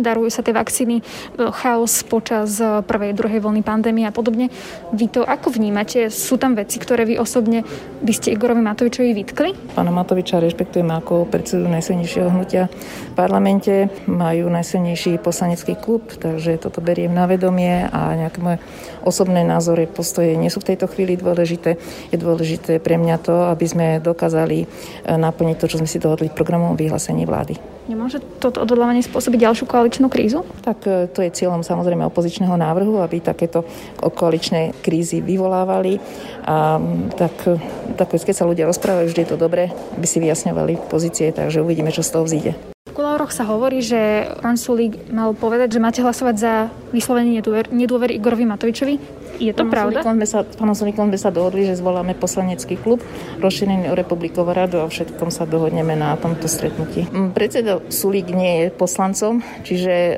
darujú 0.05 0.29
sa 0.29 0.45
tie 0.45 0.53
vakcíny, 0.53 1.01
e, 1.01 1.03
chaos 1.49 2.05
počas 2.05 2.61
e, 2.61 2.85
prvej, 2.85 3.17
druhej 3.17 3.41
vlny 3.41 3.65
pandémie 3.65 4.05
a 4.05 4.13
podobne. 4.13 4.53
Vy 4.93 5.09
to 5.09 5.25
ako 5.25 5.49
vnímate? 5.57 6.13
Sú 6.13 6.37
tam 6.37 6.53
veci, 6.53 6.77
ktoré 6.77 7.09
vy 7.09 7.17
osobne 7.17 7.65
by 8.05 8.13
ste 8.13 8.37
Igorovi 8.37 8.61
Matovičovi 8.61 9.17
vytkli? 9.17 9.51
Pána 9.73 9.89
Matoviča 9.89 10.45
rešpektujem 10.45 10.93
ako 10.93 11.25
predsedu 11.25 11.65
najsilnejšieho 11.73 12.29
hnutia 12.29 12.69
v 12.69 13.15
parlamente. 13.17 13.89
Majú 14.05 14.53
najsilnejší 14.53 15.25
poslanecký 15.25 15.73
klub, 15.81 16.13
takže 16.21 16.61
toto 16.61 16.85
beriem 16.85 17.17
na 17.17 17.25
vedomie 17.25 17.89
a 17.89 18.13
nejaké 18.13 18.45
moje 18.45 18.61
osobné 19.01 19.41
názory, 19.41 19.89
postoje 19.89 20.37
nie 20.37 20.53
sú 20.53 20.61
v 20.61 20.77
tejto 20.77 20.85
chvíli 20.93 21.17
dôležité. 21.17 21.81
Je 22.13 22.21
dôležité 22.21 22.77
pre 22.77 23.01
mňa 23.01 23.17
to, 23.25 23.49
aby 23.49 23.65
sme 23.65 23.87
dokázali 24.05 24.34
dokázali 24.35 24.59
e, 24.59 25.15
naplniť 25.15 25.57
to, 25.63 25.71
čo 25.71 25.79
sme 25.79 25.87
si 25.87 26.03
dohodli 26.03 26.27
v 26.27 26.35
programovom 26.35 26.75
vyhlásení 26.75 27.23
vlády. 27.23 27.55
Nemôže 27.87 28.19
toto 28.41 28.65
odhodlávanie 28.65 29.05
spôsobiť 29.05 29.39
ďalšiu 29.45 29.65
koaličnú 29.71 30.11
krízu? 30.11 30.43
Tak 30.67 30.79
e, 30.83 31.07
to 31.07 31.23
je 31.23 31.31
cieľom 31.31 31.63
samozrejme 31.63 32.03
opozičného 32.11 32.59
návrhu, 32.59 32.99
aby 32.99 33.23
takéto 33.23 33.63
koaličné 34.03 34.75
krízy 34.83 35.23
vyvolávali. 35.23 36.03
A 36.45 36.83
tak, 37.15 37.35
tak 37.95 38.11
keď 38.11 38.35
sa 38.35 38.49
ľudia 38.49 38.67
rozprávajú, 38.67 39.15
vždy 39.15 39.21
je 39.23 39.31
to 39.31 39.39
dobré, 39.39 39.71
aby 39.95 40.07
si 40.11 40.19
vyjasňovali 40.19 40.91
pozície, 40.91 41.31
takže 41.31 41.63
uvidíme, 41.63 41.95
čo 41.95 42.03
z 42.03 42.11
toho 42.11 42.27
vzíde. 42.27 42.53
V 42.85 43.03
kulároch 43.03 43.35
sa 43.35 43.43
hovorí, 43.49 43.83
že 43.83 44.29
pán 44.39 44.55
Sulík 44.55 45.11
mal 45.11 45.35
povedať, 45.35 45.79
že 45.79 45.83
máte 45.83 45.99
hlasovať 45.99 46.35
za 46.39 46.53
vyslovenie 46.95 47.43
nedôvery 47.75 48.13
Igorovi 48.15 48.47
Matovičovi. 48.47 49.24
Je 49.45 49.53
to 49.53 49.69
pravda? 49.69 50.01
Sme 50.01 50.25
sa, 50.25 50.41
s 50.41 50.57
pánom 50.57 50.73
Sulikom 50.73 51.13
sme 51.13 51.21
sa 51.21 51.29
dohodli, 51.29 51.69
že 51.69 51.77
zvoláme 51.77 52.17
poslanecký 52.17 52.81
klub 52.81 53.05
rozšírený 53.45 53.93
o 53.93 53.95
Republikovú 53.95 54.57
radu 54.57 54.81
a 54.81 54.89
všetkom 54.89 55.29
sa 55.29 55.45
dohodneme 55.45 55.93
na 55.93 56.17
tomto 56.17 56.49
stretnutí. 56.49 57.05
Mm, 57.13 57.37
predseda 57.37 57.85
Sulík 57.93 58.33
nie 58.33 58.65
je 58.65 58.67
poslancom, 58.73 59.45
čiže 59.61 59.93
e, 59.93 60.15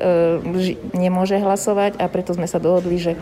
nemôže 0.94 1.42
hlasovať 1.42 1.98
a 1.98 2.06
preto 2.06 2.38
sme 2.38 2.46
sa 2.46 2.62
dohodli, 2.62 3.02
že 3.02 3.12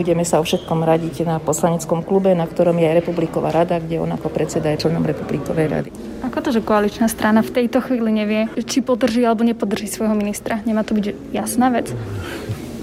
budeme 0.00 0.24
sa 0.24 0.40
o 0.40 0.44
všetkom 0.44 0.80
radiť 0.80 1.28
na 1.28 1.36
poslaneckom 1.36 2.00
klube, 2.00 2.32
na 2.32 2.48
ktorom 2.48 2.80
je 2.80 2.86
aj 2.88 2.98
Republiková 3.04 3.52
rada, 3.52 3.76
kde 3.76 4.00
on 4.00 4.08
ako 4.16 4.32
predseda 4.32 4.72
je 4.72 4.88
členom 4.88 5.04
Republikovej 5.04 5.68
rady. 5.68 5.90
Ako 6.24 6.40
to, 6.40 6.56
že 6.56 6.64
koaličná 6.64 7.08
strana 7.08 7.44
v 7.44 7.52
tejto 7.52 7.84
chvíli 7.84 8.12
nevie, 8.12 8.48
či 8.64 8.80
podrží 8.80 9.24
alebo 9.24 9.44
nepodrží 9.44 9.88
svojho 9.88 10.16
ministra? 10.16 10.64
Nemá 10.64 10.86
to 10.86 10.96
byť 10.96 11.34
jasná 11.34 11.68
vec? 11.68 11.92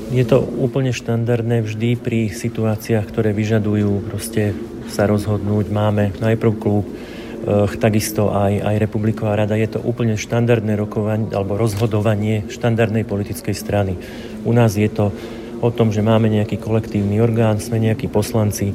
Je 0.08 0.24
to 0.24 0.40
úplne 0.40 0.96
štandardné 0.96 1.68
vždy 1.68 2.00
pri 2.00 2.32
situáciách, 2.32 3.12
ktoré 3.12 3.36
vyžadujú 3.36 4.08
proste 4.08 4.56
sa 4.88 5.04
rozhodnúť. 5.04 5.68
Máme 5.68 6.16
najprv 6.24 6.54
klub, 6.56 6.88
eh, 6.88 7.68
takisto 7.76 8.32
aj, 8.32 8.64
aj 8.64 8.76
Republiková 8.80 9.36
rada. 9.36 9.60
Je 9.60 9.68
to 9.68 9.84
úplne 9.84 10.16
štandardné 10.16 10.80
rokovanie 10.80 11.36
alebo 11.36 11.60
rozhodovanie 11.60 12.48
štandardnej 12.48 13.04
politickej 13.04 13.52
strany. 13.52 14.00
U 14.48 14.56
nás 14.56 14.80
je 14.80 14.88
to 14.88 15.12
o 15.60 15.70
tom, 15.76 15.92
že 15.92 16.00
máme 16.00 16.32
nejaký 16.32 16.56
kolektívny 16.56 17.20
orgán, 17.20 17.60
sme 17.60 17.76
nejakí 17.76 18.08
poslanci, 18.08 18.72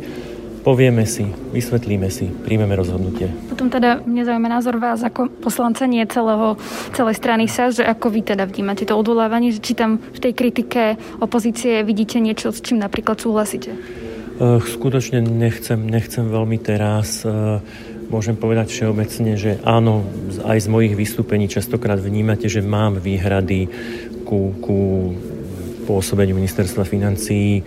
Povieme 0.62 1.02
si, 1.11 1.26
vysvetlíme 1.26 2.07
si, 2.07 2.31
príjmeme 2.31 2.78
rozhodnutie. 2.78 3.26
Potom 3.50 3.66
teda 3.66 3.99
mne 4.07 4.23
zaujíma 4.23 4.47
názor 4.47 4.78
vás 4.78 5.02
ako 5.02 5.26
poslanca, 5.42 5.90
nie 5.90 6.07
celého, 6.07 6.54
celej 6.95 7.19
strany 7.19 7.50
sa, 7.50 7.75
že 7.75 7.83
ako 7.83 8.14
vy 8.14 8.23
teda 8.23 8.47
vnímate 8.47 8.87
to 8.87 8.95
odvolávanie, 8.95 9.50
že 9.50 9.59
či 9.59 9.75
tam 9.75 9.99
v 9.99 10.23
tej 10.23 10.33
kritike 10.38 10.83
opozície 11.19 11.83
vidíte 11.83 12.23
niečo, 12.23 12.54
s 12.54 12.62
čím 12.62 12.78
napríklad 12.78 13.19
súhlasíte? 13.19 13.75
Skutočne 14.62 15.19
nechcem, 15.19 15.83
nechcem 15.83 16.31
veľmi 16.31 16.62
teraz. 16.62 17.26
Môžem 18.07 18.38
povedať 18.38 18.71
všeobecne, 18.71 19.35
že 19.35 19.59
áno, 19.66 20.07
aj 20.47 20.62
z 20.62 20.69
mojich 20.71 20.95
vystúpení 20.95 21.50
častokrát 21.50 21.99
vnímate, 21.99 22.47
že 22.47 22.62
mám 22.62 23.02
výhrady 23.02 23.66
ku, 24.23 24.54
ku 24.62 25.11
pôsobeniu 25.90 26.38
ministerstva 26.38 26.87
financií 26.87 27.66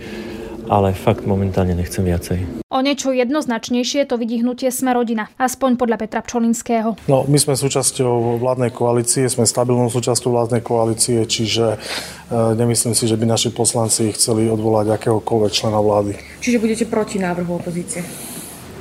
ale 0.68 0.92
fakt 0.94 1.26
momentálne 1.26 1.74
nechcem 1.74 2.06
viacej. 2.06 2.66
O 2.66 2.82
niečo 2.82 3.14
jednoznačnejšie 3.14 4.04
to 4.10 4.18
vidí 4.20 4.42
hnutie 4.42 4.68
Sme 4.68 4.92
rodina, 4.92 5.30
aspoň 5.38 5.80
podľa 5.80 5.96
Petra 6.02 6.20
Pčolinského. 6.20 6.98
No, 7.08 7.24
my 7.24 7.38
sme 7.38 7.54
súčasťou 7.56 8.42
vládnej 8.42 8.74
koalície, 8.74 9.30
sme 9.30 9.48
stabilnou 9.48 9.88
súčasťou 9.88 10.30
vládnej 10.34 10.62
koalície, 10.66 11.22
čiže 11.24 11.74
e, 11.74 12.36
nemyslím 12.58 12.92
si, 12.92 13.08
že 13.08 13.16
by 13.16 13.24
naši 13.24 13.54
poslanci 13.54 14.12
chceli 14.12 14.50
odvolať 14.50 14.92
akéhokoľvek 14.98 15.52
člena 15.54 15.80
vlády. 15.80 16.12
Čiže 16.42 16.58
budete 16.60 16.84
proti 16.90 17.16
návrhu 17.22 17.56
opozície? 17.56 18.04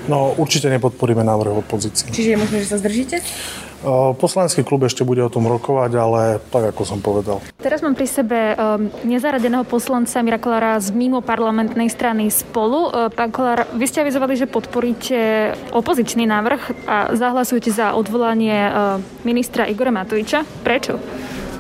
No, 0.06 0.38
určite 0.38 0.70
nepodporíme 0.70 1.26
návrh 1.26 1.66
opozície. 1.66 2.06
Čiže 2.14 2.30
je 2.34 2.38
možné, 2.38 2.58
že 2.62 2.70
sa 2.70 2.78
zdržíte? 2.78 3.26
Poslanecký 4.18 4.66
klub 4.66 4.82
ešte 4.86 5.06
bude 5.06 5.22
o 5.22 5.30
tom 5.30 5.46
rokovať, 5.46 5.92
ale 5.94 6.42
tak, 6.50 6.74
ako 6.74 6.82
som 6.86 7.00
povedal. 7.06 7.38
Teraz 7.62 7.86
mám 7.86 7.94
pri 7.94 8.10
sebe 8.10 8.58
nezaradeného 9.06 9.62
poslanca 9.62 10.26
Mirakolára 10.26 10.82
z 10.82 10.90
mimo 10.90 11.22
parlamentnej 11.22 11.86
strany 11.94 12.34
Spolu. 12.34 12.90
Pán 13.14 13.30
Kolár, 13.30 13.70
vy 13.78 13.86
ste 13.86 14.02
avizovali, 14.02 14.34
že 14.34 14.50
podporíte 14.50 15.54
opozičný 15.70 16.26
návrh 16.26 16.90
a 16.90 17.14
zahlasujete 17.14 17.70
za 17.70 17.94
odvolanie 17.94 18.74
ministra 19.22 19.70
Igora 19.70 19.94
Matoviča. 19.94 20.42
Prečo? 20.66 20.98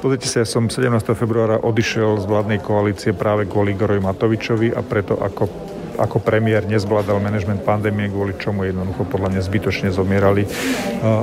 Pozrite 0.01 0.25
sa, 0.25 0.41
ja 0.41 0.47
som 0.49 0.65
17. 0.65 0.85
februára 1.17 1.61
odišiel 1.61 2.21
z 2.21 2.25
vládnej 2.25 2.57
koalície 2.61 3.13
práve 3.13 3.45
kvôli 3.45 3.77
Igorovi 3.77 4.01
Matovičovi 4.01 4.73
a 4.73 4.81
preto 4.81 5.17
ako 5.17 5.74
ako 5.95 6.21
premiér 6.21 6.67
nezvládal 6.67 7.17
manažment 7.23 7.63
pandémie, 7.63 8.11
kvôli 8.11 8.35
čomu 8.37 8.67
jednoducho 8.67 9.07
podľa 9.07 9.35
mňa 9.35 9.41
zbytočne 9.41 9.89
zomierali 9.89 10.43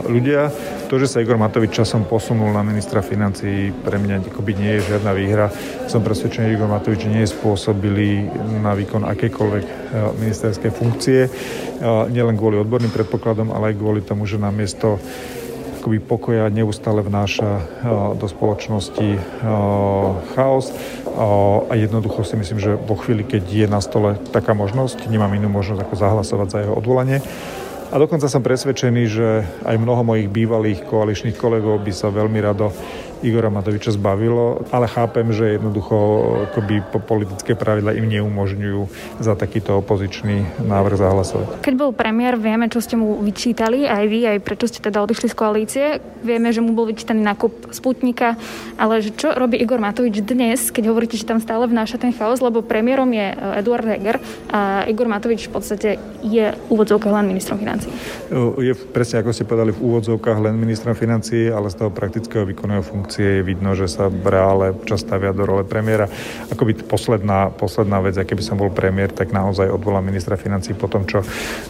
ľudia. 0.08 0.50
To, 0.92 1.00
že 1.00 1.08
sa 1.08 1.24
Igor 1.24 1.40
Matovič 1.40 1.72
časom 1.72 2.04
posunul 2.04 2.52
na 2.52 2.60
ministra 2.60 3.00
financií, 3.00 3.72
pre 3.72 3.96
mňa 3.96 4.28
akoby 4.28 4.52
nie 4.52 4.72
je 4.76 4.92
žiadna 4.92 5.12
výhra. 5.16 5.48
Som 5.88 6.04
presvedčený, 6.04 6.52
že 6.52 6.56
Igor 6.60 6.68
Matovič 6.68 7.08
nie 7.08 7.24
je 7.24 7.32
spôsobilý 7.32 8.28
na 8.60 8.76
výkon 8.76 9.08
akékoľvek 9.08 9.64
ministerskej 10.20 10.72
funkcie, 10.72 11.32
nielen 12.12 12.36
kvôli 12.36 12.60
odborným 12.60 12.92
predpokladom, 12.92 13.52
ale 13.56 13.72
aj 13.72 13.80
kvôli 13.80 14.00
tomu, 14.04 14.28
že 14.28 14.36
na 14.36 14.52
miesto 14.52 15.00
akoby 15.82 15.98
pokoja 15.98 16.46
neustále 16.46 17.02
vnáša 17.02 17.66
do 18.14 18.30
spoločnosti 18.30 19.18
chaos 20.38 20.70
a 21.66 21.74
jednoducho 21.74 22.22
si 22.22 22.38
myslím, 22.38 22.62
že 22.62 22.78
vo 22.78 22.94
chvíli, 22.94 23.26
keď 23.26 23.42
je 23.50 23.66
na 23.66 23.82
stole 23.82 24.14
taká 24.30 24.54
možnosť, 24.54 25.10
nemám 25.10 25.34
inú 25.34 25.50
možnosť 25.50 25.82
ako 25.82 25.94
zahlasovať 25.98 26.48
za 26.54 26.58
jeho 26.62 26.78
odvolanie. 26.78 27.18
A 27.90 27.98
dokonca 27.98 28.30
som 28.30 28.46
presvedčený, 28.46 29.02
že 29.10 29.28
aj 29.66 29.76
mnoho 29.76 30.06
mojich 30.06 30.30
bývalých 30.30 30.86
koaličných 30.86 31.34
kolegov 31.34 31.82
by 31.82 31.90
sa 31.90 32.14
veľmi 32.14 32.38
rado 32.38 32.70
Igora 33.22 33.48
Matoviča 33.54 33.94
zbavilo, 33.94 34.66
ale 34.74 34.90
chápem, 34.90 35.30
že 35.30 35.54
jednoducho 35.54 35.96
akoby 36.50 36.82
po 36.90 36.98
politické 36.98 37.54
pravidla 37.54 37.94
im 37.94 38.10
neumožňujú 38.10 38.80
za 39.22 39.38
takýto 39.38 39.78
opozičný 39.78 40.62
návrh 40.66 40.96
zahlasovať. 40.98 41.46
Keď 41.62 41.74
bol 41.78 41.94
premiér, 41.94 42.34
vieme, 42.34 42.66
čo 42.66 42.82
ste 42.82 42.98
mu 42.98 43.22
vyčítali, 43.22 43.86
aj 43.86 44.04
vy, 44.10 44.20
aj 44.26 44.38
prečo 44.42 44.66
ste 44.66 44.82
teda 44.82 45.00
odišli 45.06 45.30
z 45.30 45.36
koalície. 45.38 45.84
Vieme, 46.26 46.50
že 46.50 46.58
mu 46.58 46.74
bol 46.74 46.90
vyčítaný 46.90 47.22
nákup 47.22 47.70
Sputnika, 47.70 48.34
ale 48.74 48.98
že 48.98 49.14
čo 49.14 49.30
robí 49.30 49.58
Igor 49.58 49.78
Matovič 49.78 50.18
dnes, 50.22 50.74
keď 50.74 50.90
hovoríte, 50.90 51.14
že 51.14 51.26
tam 51.26 51.38
stále 51.38 51.70
vnáša 51.70 52.02
ten 52.02 52.10
chaos, 52.10 52.42
lebo 52.42 52.62
premiérom 52.62 53.10
je 53.14 53.34
e, 53.34 53.36
Eduard 53.62 53.86
Heger 53.86 54.18
a 54.50 54.82
Igor 54.90 55.06
Matovič 55.06 55.46
v 55.46 55.52
podstate 55.54 55.88
je 56.26 56.50
v 56.50 56.60
úvodzovkách 56.70 57.14
len 57.14 57.30
ministrom 57.30 57.58
financí. 57.58 57.86
Je 58.58 58.74
presne, 58.74 59.22
ako 59.22 59.30
ste 59.30 59.46
povedali, 59.46 59.70
v 59.70 59.80
úvodzovkách 59.82 60.38
len 60.42 60.54
ministrom 60.58 60.94
financí, 60.98 61.50
ale 61.50 61.70
z 61.70 61.78
toho 61.78 61.90
praktického 61.94 62.46
výkonného 62.46 62.82
funkcie 63.12 63.44
je 63.44 63.44
vidno, 63.44 63.76
že 63.76 63.92
sa 63.92 64.08
reále 64.08 64.72
čas 64.88 65.04
stavia 65.04 65.36
do 65.36 65.44
role 65.44 65.68
premiéra. 65.68 66.08
Akoby 66.48 66.80
posledná, 66.80 67.52
posledná 67.52 68.00
vec, 68.00 68.16
aký 68.16 68.32
by 68.32 68.40
som 68.40 68.56
bol 68.56 68.72
premiér, 68.72 69.12
tak 69.12 69.36
naozaj 69.36 69.68
odvolám 69.68 70.08
ministra 70.08 70.40
financí 70.40 70.72
po 70.72 70.88
tom, 70.88 71.04
čo 71.04 71.20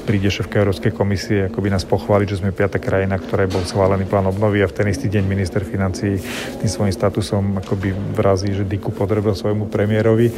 príde 0.06 0.30
šéfka 0.30 0.62
Európskej 0.62 0.94
komisie, 0.94 1.50
akoby 1.50 1.75
nás 1.75 1.82
pochváliť, 1.82 2.26
že 2.30 2.38
sme 2.46 2.54
piata 2.54 2.78
krajina, 2.78 3.18
ktorá 3.18 3.50
bol 3.50 3.66
schválený 3.66 4.06
plán 4.06 4.30
obnovy 4.30 4.62
a 4.62 4.70
v 4.70 4.76
ten 4.78 4.87
istý 4.87 5.11
deň 5.11 5.25
minister 5.26 5.66
financí 5.66 6.22
tým 6.62 6.70
svojím 6.70 6.94
statusom 6.94 7.58
akoby 7.58 7.90
vrazí, 8.14 8.54
že 8.54 8.62
Diku 8.62 8.94
potrebil 8.94 9.34
svojmu 9.34 9.66
premiérovi 9.66 10.30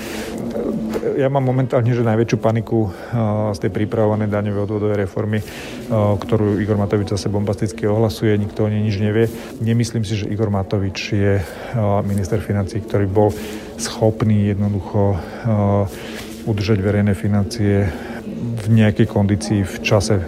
ja 1.20 1.28
mám 1.28 1.44
momentálne 1.44 1.92
že 1.92 2.00
najväčšiu 2.00 2.38
paniku 2.40 2.88
z 3.52 3.58
tej 3.60 3.70
pripravovanej 3.70 4.32
daňovej 4.32 4.64
odvodovej 4.64 4.98
reformy, 5.04 5.44
ktorú 5.92 6.56
Igor 6.58 6.80
Matovič 6.80 7.12
zase 7.12 7.28
bombasticky 7.28 7.84
ohlasuje, 7.84 8.32
nikto 8.40 8.64
o 8.64 8.72
nej 8.72 8.80
nič 8.80 8.96
nevie. 8.96 9.28
Nemyslím 9.60 10.08
si, 10.08 10.16
že 10.16 10.30
Igor 10.32 10.48
Matovič 10.48 10.98
je 11.12 11.44
minister 12.08 12.40
financí, 12.40 12.80
ktorý 12.80 13.04
bol 13.04 13.28
schopný 13.76 14.56
jednoducho 14.56 15.20
udržať 16.44 16.78
verejné 16.80 17.12
financie 17.12 17.88
v 18.34 18.66
nejakej 18.72 19.06
kondícii 19.08 19.60
v 19.64 19.76
čase 19.84 20.20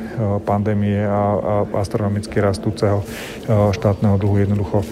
pandémie 0.45 1.05
a, 1.05 1.65
astronomicky 1.77 2.41
rastúceho 2.41 3.05
štátneho 3.49 4.17
dlhu 4.21 4.37
jednoducho 4.45 4.85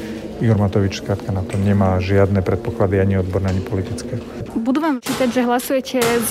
Igor 0.42 0.58
Matovič 0.58 0.98
skrátka 0.98 1.30
na 1.30 1.42
to 1.46 1.54
nemá 1.60 1.98
žiadne 2.02 2.42
predpoklady 2.42 2.98
ani 2.98 3.20
odborné, 3.20 3.54
ani 3.54 3.62
politické. 3.62 4.18
Budú 4.54 4.82
vám 4.82 4.98
čítať, 5.02 5.28
že 5.30 5.40
hlasujete 5.46 5.98
s 6.00 6.30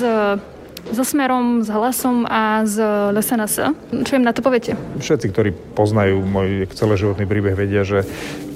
so 0.92 1.04
Smerom, 1.08 1.64
s 1.64 1.72
Hlasom 1.72 2.28
a 2.28 2.68
z 2.68 2.84
LSNS. 3.16 3.56
Čo 4.04 4.20
im 4.20 4.28
na 4.28 4.36
to 4.36 4.44
poviete? 4.44 4.76
Všetci, 5.00 5.28
ktorí 5.32 5.50
poznajú 5.56 6.20
môj 6.20 6.68
celoživotný 6.76 7.24
príbeh, 7.24 7.56
vedia, 7.56 7.88
že 7.88 8.04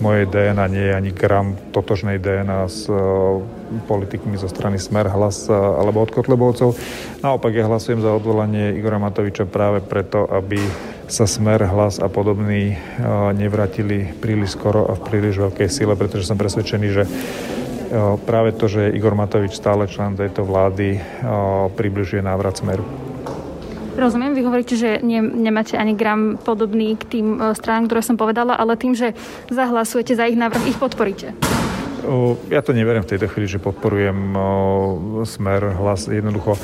moje 0.03 0.27
DNA 0.27 0.65
nie 0.67 0.85
je 0.91 0.93
ani 0.93 1.11
gram 1.15 1.55
totožnej 1.71 2.19
DNA 2.19 2.67
s 2.67 2.91
e, 2.91 2.95
politikmi 3.87 4.35
zo 4.35 4.51
strany 4.51 4.75
Smer, 4.75 5.07
Hlas 5.07 5.47
e, 5.47 5.55
alebo 5.55 6.03
od 6.03 6.11
Kotlebovcov. 6.11 6.75
Naopak 7.23 7.55
ja 7.55 7.63
hlasujem 7.63 8.03
za 8.03 8.11
odvolanie 8.11 8.75
Igora 8.75 8.99
Matoviča 8.99 9.47
práve 9.47 9.79
preto, 9.79 10.27
aby 10.27 10.59
sa 11.07 11.25
Smer, 11.25 11.63
Hlas 11.63 11.99
a 12.03 12.11
podobní 12.11 12.75
e, 12.75 12.77
nevratili 13.33 14.11
príliš 14.19 14.59
skoro 14.59 14.85
a 14.87 14.93
v 14.95 15.03
príliš 15.07 15.39
veľkej 15.39 15.67
sile, 15.71 15.95
pretože 15.95 16.27
som 16.27 16.39
presvedčený, 16.39 16.87
že 16.91 17.03
práve 18.27 18.51
to, 18.51 18.67
že 18.67 18.91
Igor 18.91 19.15
Matovič 19.15 19.55
stále 19.55 19.87
člen 19.87 20.19
tejto 20.19 20.43
vlády 20.43 20.99
približuje 21.71 22.19
návrat 22.19 22.59
smeru. 22.59 22.83
Rozumiem, 23.97 24.37
vy 24.37 24.45
hovoríte, 24.45 24.77
že 24.77 25.01
ne, 25.01 25.25
nemáte 25.25 25.73
ani 25.73 25.97
gram 25.97 26.37
podobný 26.37 26.93
k 27.01 27.17
tým 27.17 27.27
e, 27.41 27.57
stranám, 27.57 27.89
ktoré 27.89 28.05
som 28.05 28.13
povedala, 28.13 28.53
ale 28.53 28.77
tým, 28.77 28.93
že 28.93 29.17
zahlasujete 29.49 30.13
za 30.13 30.29
ich 30.29 30.37
návrh, 30.37 30.69
ich 30.69 30.77
podporíte. 30.77 31.33
Ja 32.47 32.63
to 32.63 32.71
neverím 32.71 33.03
v 33.03 33.11
tejto 33.15 33.27
chvíli, 33.27 33.47
že 33.51 33.59
podporujem 33.59 34.33
smer 35.27 35.75
hlas. 35.75 36.07
Jednoducho 36.07 36.55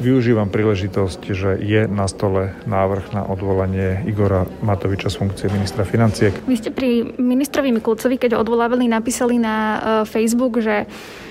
využívam 0.00 0.48
príležitosť, 0.48 1.20
že 1.36 1.60
je 1.60 1.84
na 1.84 2.08
stole 2.08 2.56
návrh 2.64 3.12
na 3.12 3.22
odvolanie 3.28 4.00
Igora 4.08 4.48
Matoviča 4.64 5.12
z 5.12 5.20
funkcie 5.20 5.46
ministra 5.52 5.84
financie. 5.84 6.32
Vy 6.48 6.56
ste 6.56 6.70
pri 6.72 7.04
ministrovi 7.20 7.68
Mikulcovi, 7.72 8.16
keď 8.16 8.36
ho 8.36 8.42
odvolávali, 8.42 8.88
napísali 8.88 9.36
na 9.36 9.56
e, 9.56 9.78
Facebook, 10.08 10.58
že 10.64 10.88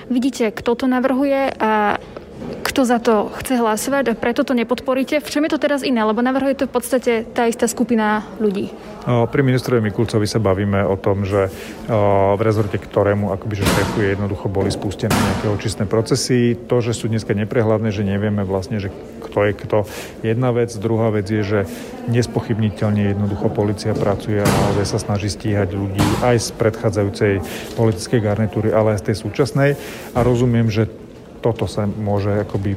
vidíte, 0.10 0.54
kto 0.54 0.76
to 0.78 0.86
navrhuje 0.86 1.50
a 1.58 1.98
kto 2.64 2.82
za 2.86 2.98
to 3.00 3.32
chce 3.40 3.58
hlasovať 3.60 4.12
a 4.12 4.18
preto 4.18 4.44
to 4.44 4.58
nepodporíte. 4.58 5.24
V 5.24 5.30
čom 5.32 5.44
je 5.46 5.52
to 5.56 5.60
teraz 5.62 5.82
iné? 5.86 6.04
Lebo 6.04 6.20
navrhuje 6.20 6.60
to 6.60 6.66
v 6.68 6.74
podstate 6.76 7.12
tá 7.24 7.48
istá 7.48 7.70
skupina 7.70 8.28
ľudí. 8.42 8.74
Pri 9.06 9.46
ministrovi 9.46 9.86
Mikulcovi 9.86 10.26
sa 10.26 10.42
bavíme 10.42 10.82
o 10.82 10.98
tom, 10.98 11.30
že 11.30 11.54
v 11.86 12.42
rezorte, 12.42 12.82
ktorému 12.82 13.30
akoby 13.38 13.62
že 13.62 13.66
šéfuje, 13.70 14.18
jednoducho 14.18 14.50
boli 14.50 14.74
spustené 14.74 15.14
nejaké 15.14 15.46
očistné 15.54 15.86
procesy. 15.86 16.58
To, 16.66 16.82
že 16.82 16.98
sú 16.98 17.06
dneska 17.06 17.38
neprehľadné, 17.38 17.94
že 17.94 18.02
nevieme 18.02 18.42
vlastne, 18.42 18.82
že 18.82 18.90
kto 19.22 19.46
je 19.46 19.54
kto. 19.54 19.78
Jedna 20.26 20.50
vec. 20.50 20.74
Druhá 20.74 21.14
vec 21.14 21.30
je, 21.30 21.46
že 21.46 21.60
nespochybniteľne 22.10 23.14
jednoducho 23.14 23.54
policia 23.54 23.94
pracuje 23.94 24.42
a 24.42 24.50
naozaj 24.50 24.86
sa 24.90 24.98
snaží 24.98 25.30
stíhať 25.30 25.78
ľudí 25.78 26.02
aj 26.26 26.42
z 26.42 26.50
predchádzajúcej 26.58 27.34
politickej 27.78 28.20
garnitúry, 28.26 28.74
ale 28.74 28.98
aj 28.98 29.06
z 29.06 29.14
tej 29.14 29.18
súčasnej. 29.22 29.70
A 30.18 30.26
rozumiem, 30.26 30.66
že 30.74 30.90
toto 31.46 31.70
sa 31.70 31.86
môže 31.86 32.42
akoby 32.42 32.74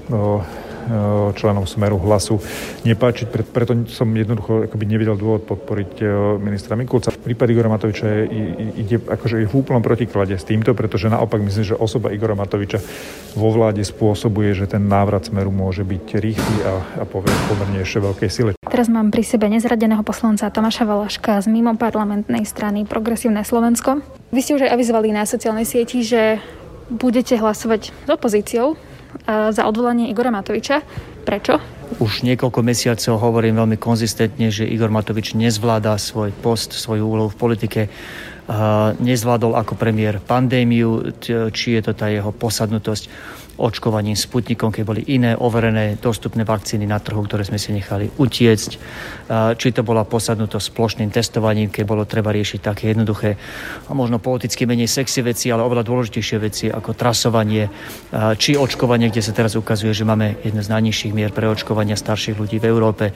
členom 1.36 1.68
Smeru 1.68 2.00
hlasu 2.00 2.40
nepáčiť. 2.88 3.28
Preto 3.28 3.76
som 3.92 4.08
jednoducho 4.08 4.64
akoby 4.64 4.84
nevidel 4.88 5.20
dôvod 5.20 5.44
podporiť 5.44 6.00
ministra 6.40 6.80
Mikulca. 6.80 7.12
Prípad 7.12 7.44
Igora 7.52 7.68
Matoviča 7.68 8.08
je, 8.08 8.20
ide 8.72 8.96
akože 8.96 9.44
v 9.44 9.52
úplnom 9.52 9.84
protiklade 9.84 10.32
s 10.32 10.48
týmto, 10.48 10.72
pretože 10.72 11.12
naopak 11.12 11.44
myslím, 11.44 11.64
že 11.64 11.76
osoba 11.76 12.08
Igora 12.08 12.32
Matoviča 12.32 12.80
vo 13.36 13.52
vláde 13.52 13.84
spôsobuje, 13.84 14.56
že 14.56 14.64
ten 14.64 14.88
návrat 14.88 15.28
Smeru 15.28 15.52
môže 15.52 15.84
byť 15.84 16.04
rýchly 16.24 16.56
a, 16.64 16.72
a 17.00 17.04
pomerne 17.04 17.84
ešte 17.84 18.00
veľkej 18.00 18.30
sile. 18.32 18.50
Teraz 18.64 18.88
mám 18.88 19.12
pri 19.12 19.28
sebe 19.28 19.44
nezradeného 19.52 20.00
poslanca 20.00 20.48
Tomáša 20.48 20.88
Valaška 20.88 21.44
z 21.44 21.52
mimo 21.52 21.76
parlamentnej 21.76 22.48
strany 22.48 22.88
Progresívne 22.88 23.44
Slovensko. 23.44 24.00
Vy 24.32 24.40
ste 24.40 24.56
už 24.56 24.68
aj 24.68 24.72
avizovali 24.76 25.12
na 25.12 25.28
sociálnej 25.28 25.68
sieti, 25.68 26.00
že 26.00 26.40
budete 26.88 27.36
hlasovať 27.36 27.92
s 27.92 28.08
opozíciou 28.08 28.76
za 29.28 29.62
odvolanie 29.64 30.12
Igora 30.12 30.28
Matoviča. 30.28 30.84
Prečo? 31.24 31.60
Už 32.00 32.24
niekoľko 32.24 32.60
mesiacov 32.60 33.16
hovorím 33.20 33.60
veľmi 33.60 33.76
konzistentne, 33.80 34.52
že 34.52 34.68
Igor 34.68 34.92
Matovič 34.92 35.32
nezvláda 35.32 35.96
svoj 35.96 36.32
post, 36.32 36.76
svoju 36.76 37.04
úlohu 37.04 37.32
v 37.32 37.40
politike. 37.40 37.80
Nezvládol 39.00 39.56
ako 39.56 39.76
premiér 39.76 40.20
pandémiu, 40.20 41.16
či 41.52 41.68
je 41.76 41.82
to 41.84 41.92
tá 41.92 42.08
jeho 42.08 42.32
posadnutosť 42.32 43.08
očkovaním 43.58 44.14
Sputnikom, 44.14 44.70
keď 44.70 44.84
boli 44.86 45.02
iné 45.10 45.34
overené 45.34 45.98
dostupné 45.98 46.46
vakcíny 46.46 46.86
na 46.86 47.02
trhu, 47.02 47.20
ktoré 47.26 47.42
sme 47.42 47.58
si 47.58 47.74
nechali 47.74 48.06
utiecť. 48.14 48.70
Či 49.58 49.68
to 49.74 49.82
bola 49.82 50.06
posadnutosť 50.06 50.72
plošným 50.72 51.10
testovaním, 51.10 51.68
keď 51.68 51.84
bolo 51.84 52.06
treba 52.06 52.30
riešiť 52.30 52.60
také 52.62 52.94
jednoduché 52.94 53.34
a 53.86 53.92
možno 53.92 54.22
politicky 54.22 54.64
menej 54.64 54.86
sexy 54.86 55.26
veci, 55.26 55.50
ale 55.50 55.66
oveľa 55.66 55.84
dôležitejšie 55.84 56.38
veci 56.38 56.64
ako 56.70 56.94
trasovanie, 56.94 57.66
či 58.38 58.54
očkovanie, 58.54 59.10
kde 59.10 59.26
sa 59.26 59.34
teraz 59.34 59.58
ukazuje, 59.58 59.90
že 59.90 60.06
máme 60.06 60.38
jednu 60.46 60.62
z 60.62 60.72
najnižších 60.72 61.12
mier 61.12 61.34
preočkovania 61.34 61.98
starších 61.98 62.38
ľudí 62.38 62.62
v 62.62 62.70
Európe. 62.70 63.10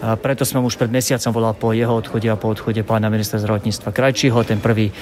Preto 0.00 0.46
som 0.46 0.62
už 0.62 0.78
pred 0.78 0.94
mesiacom 0.94 1.34
volal 1.34 1.54
po 1.58 1.74
jeho 1.74 1.90
odchode 1.90 2.30
a 2.30 2.38
po 2.38 2.54
odchode 2.54 2.86
pána 2.86 3.10
ministra 3.10 3.42
zdravotníctva 3.42 3.90
Krajčího. 3.90 4.38
Ten 4.46 4.62
prvý 4.62 4.94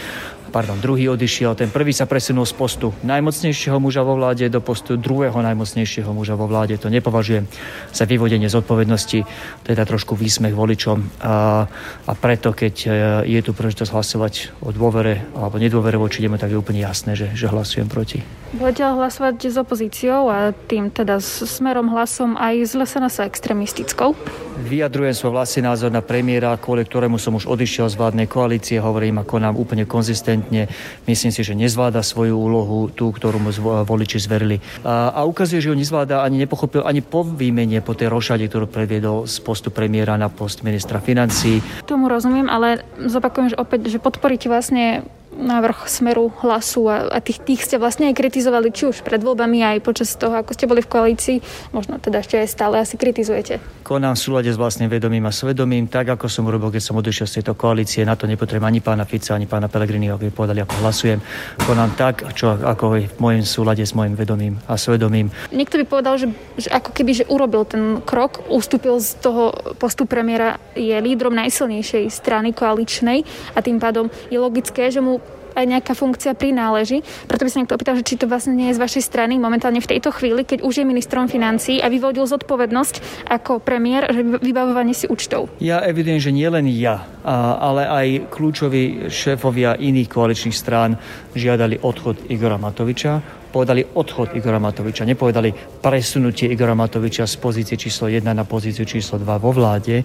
pardon, 0.57 0.81
druhý 0.81 1.13
odišiel, 1.13 1.53
ten 1.53 1.69
prvý 1.69 1.93
sa 1.93 2.09
presunul 2.09 2.49
z 2.49 2.57
postu 2.57 2.89
najmocnejšieho 3.05 3.77
muža 3.77 4.01
vo 4.01 4.17
vláde 4.17 4.49
do 4.49 4.65
postu 4.65 4.97
druhého 4.97 5.37
najmocnejšieho 5.37 6.09
muža 6.17 6.33
vo 6.33 6.49
vláde. 6.49 6.81
To 6.81 6.89
nepovažujem 6.89 7.45
za 7.93 8.09
vyvodenie 8.09 8.49
zodpovednosti, 8.49 9.29
teda 9.69 9.85
trošku 9.85 10.17
výsmech 10.17 10.57
voličom 10.57 11.21
a, 11.21 11.69
a 12.09 12.13
preto, 12.17 12.57
keď 12.57 12.75
e, 12.89 12.89
je 13.37 13.41
tu 13.45 13.53
príležitosť 13.53 13.93
hlasovať 13.93 14.35
o 14.65 14.73
dôvere 14.73 15.29
alebo 15.37 15.61
nedôvere 15.61 16.01
voči 16.01 16.25
nemu, 16.25 16.41
tak 16.41 16.49
je 16.49 16.57
úplne 16.57 16.81
jasné, 16.81 17.13
že, 17.13 17.37
že 17.37 17.53
hlasujem 17.53 17.93
proti. 17.93 18.25
Budete 18.57 18.89
hlasovať 18.89 19.53
s 19.53 19.57
opozíciou 19.61 20.33
a 20.33 20.57
tým 20.57 20.89
teda 20.89 21.21
s 21.21 21.45
smerom 21.45 21.93
hlasom 21.93 22.33
aj 22.41 22.65
z 22.65 22.81
sa 23.13 23.29
extremistickou? 23.29 24.17
Vyjadrujem 24.65 25.13
svoj 25.13 25.37
vlastný 25.37 25.69
názor 25.69 25.93
na 25.93 26.01
premiéra, 26.01 26.57
kvôli 26.57 26.89
ktorému 26.89 27.21
som 27.21 27.37
už 27.37 27.45
odišiel 27.45 27.93
z 27.93 27.99
vládnej 28.01 28.25
koalície, 28.25 28.81
hovorím 28.81 29.21
ako 29.21 29.37
nám 29.37 29.59
úplne 29.61 29.85
konzistentne. 29.85 30.46
Myslím 31.07 31.31
si, 31.33 31.41
že 31.43 31.55
nezvláda 31.55 32.03
svoju 32.03 32.37
úlohu, 32.37 32.91
tú, 32.93 33.11
ktorú 33.11 33.39
mu 33.39 33.51
voliči 33.85 34.19
zverili. 34.23 34.63
A, 34.83 35.13
a 35.13 35.21
ukazuje, 35.27 35.63
že 35.63 35.71
ho 35.71 35.77
nezvláda 35.77 36.23
ani 36.23 36.43
nepochopil 36.43 36.83
ani 36.87 37.01
po 37.03 37.27
výmene, 37.27 37.83
po 37.83 37.95
tej 37.95 38.11
rošade, 38.11 38.47
ktorú 38.47 38.71
predviedol 38.71 39.27
z 39.27 39.37
postu 39.43 39.69
premiéra 39.75 40.15
na 40.15 40.31
post 40.31 40.63
ministra 40.63 41.03
financí. 41.03 41.61
Tomu 41.87 42.11
rozumiem, 42.11 42.51
ale 42.51 42.83
zopakujem, 42.99 43.55
že 43.55 43.57
opäť, 43.57 43.91
že 43.93 43.99
podporíte 44.03 44.47
vlastne 44.51 45.07
návrh 45.37 45.87
smeru 45.87 46.33
hlasu 46.41 46.89
a, 46.89 47.13
a 47.13 47.19
tých, 47.21 47.45
tých 47.45 47.63
ste 47.69 47.77
vlastne 47.77 48.09
aj 48.09 48.17
kritizovali, 48.17 48.73
či 48.73 48.89
už 48.89 49.05
pred 49.05 49.21
voľbami, 49.21 49.61
aj 49.63 49.85
počas 49.85 50.17
toho, 50.17 50.33
ako 50.33 50.57
ste 50.57 50.65
boli 50.65 50.81
v 50.81 50.91
koalícii, 50.91 51.37
možno 51.77 52.01
teda 52.01 52.25
ešte 52.25 52.41
aj 52.41 52.49
stále 52.49 52.81
asi 52.81 52.97
kritizujete. 52.97 53.61
Konám 53.85 54.17
v 54.17 54.21
súlade 54.21 54.51
s 54.51 54.59
vlastným 54.59 54.91
vedomím 54.91 55.29
a 55.29 55.33
svedomím, 55.33 55.87
tak 55.87 56.11
ako 56.11 56.27
som 56.27 56.49
urobil, 56.49 56.73
keď 56.73 56.83
som 56.83 56.99
odišiel 56.99 57.27
z 57.29 57.35
tejto 57.41 57.55
koalície, 57.55 58.03
na 58.03 58.17
to 58.17 58.27
nepotrebujem 58.27 58.67
ani 58.67 58.81
pána 58.81 59.05
Fica, 59.05 59.37
ani 59.37 59.47
pána 59.47 59.69
Pelegrini, 59.71 60.11
aby 60.11 60.33
povedali, 60.33 60.65
ako 60.65 60.75
hlasujem. 60.83 61.21
Konám 61.69 61.95
tak, 61.95 62.27
čo 62.35 62.57
ako 62.57 62.99
je 62.99 63.13
v 63.13 63.19
mojom 63.21 63.45
súlade 63.47 63.85
s 63.85 63.95
mojim 63.95 64.17
vedomím 64.17 64.59
a 64.67 64.75
svedomím. 64.75 65.31
Niekto 65.53 65.79
by 65.79 65.85
povedal, 65.87 66.19
že, 66.19 66.33
že 66.59 66.73
ako 66.73 66.91
keby 66.91 67.13
že 67.23 67.25
urobil 67.31 67.63
ten 67.69 68.03
krok, 68.03 68.43
ustúpil 68.49 68.99
z 68.99 69.21
toho 69.21 69.55
postu 69.77 70.09
premiéra, 70.09 70.59
je 70.75 70.97
lídrom 70.99 71.37
najsilnejšej 71.37 72.11
strany 72.11 72.51
koaličnej 72.57 73.23
a 73.55 73.63
tým 73.63 73.79
pádom 73.79 74.09
je 74.33 74.39
logické, 74.41 74.89
že 74.91 75.05
mu 75.05 75.23
aj 75.57 75.65
nejaká 75.65 75.97
funkcia 75.97 76.37
prináleží. 76.37 77.01
Preto 77.25 77.43
by 77.43 77.51
som 77.51 77.65
niekto 77.65 77.81
opýtal, 77.81 77.97
že 77.97 78.05
či 78.05 78.21
to 78.21 78.29
vlastne 78.29 78.53
nie 78.53 78.69
je 78.69 78.77
z 78.77 78.83
vašej 78.85 79.03
strany 79.09 79.41
momentálne 79.41 79.81
v 79.81 79.89
tejto 79.97 80.13
chvíli, 80.13 80.45
keď 80.45 80.61
už 80.61 80.79
je 80.79 80.85
ministrom 80.85 81.27
financí 81.33 81.81
a 81.81 81.89
vyvodil 81.89 82.29
zodpovednosť 82.29 83.27
ako 83.33 83.65
premiér, 83.65 84.13
že 84.13 84.21
vybavovanie 84.21 84.93
si 84.93 85.09
účtov. 85.09 85.49
Ja 85.65 85.81
evidujem, 85.81 86.21
že 86.21 86.37
nie 86.37 86.47
len 86.53 86.69
ja, 86.69 87.09
ale 87.57 87.89
aj 87.89 88.07
kľúčoví 88.29 89.09
šéfovia 89.09 89.81
iných 89.81 90.13
koaličných 90.13 90.53
strán 90.53 91.01
žiadali 91.33 91.81
odchod 91.81 92.29
Igora 92.29 92.61
Matoviča 92.61 93.46
povedali 93.49 93.83
odchod 93.85 94.35
Igora 94.37 94.59
Matoviča, 94.59 95.09
nepovedali 95.09 95.55
presunutie 95.81 96.51
Igora 96.51 96.75
Matoviča 96.75 97.25
z 97.25 97.37
pozície 97.39 97.77
číslo 97.79 98.11
1 98.11 98.27
na 98.27 98.45
pozíciu 98.45 98.85
číslo 98.85 99.17
2 99.23 99.27
vo 99.39 99.51
vláde. 99.55 100.03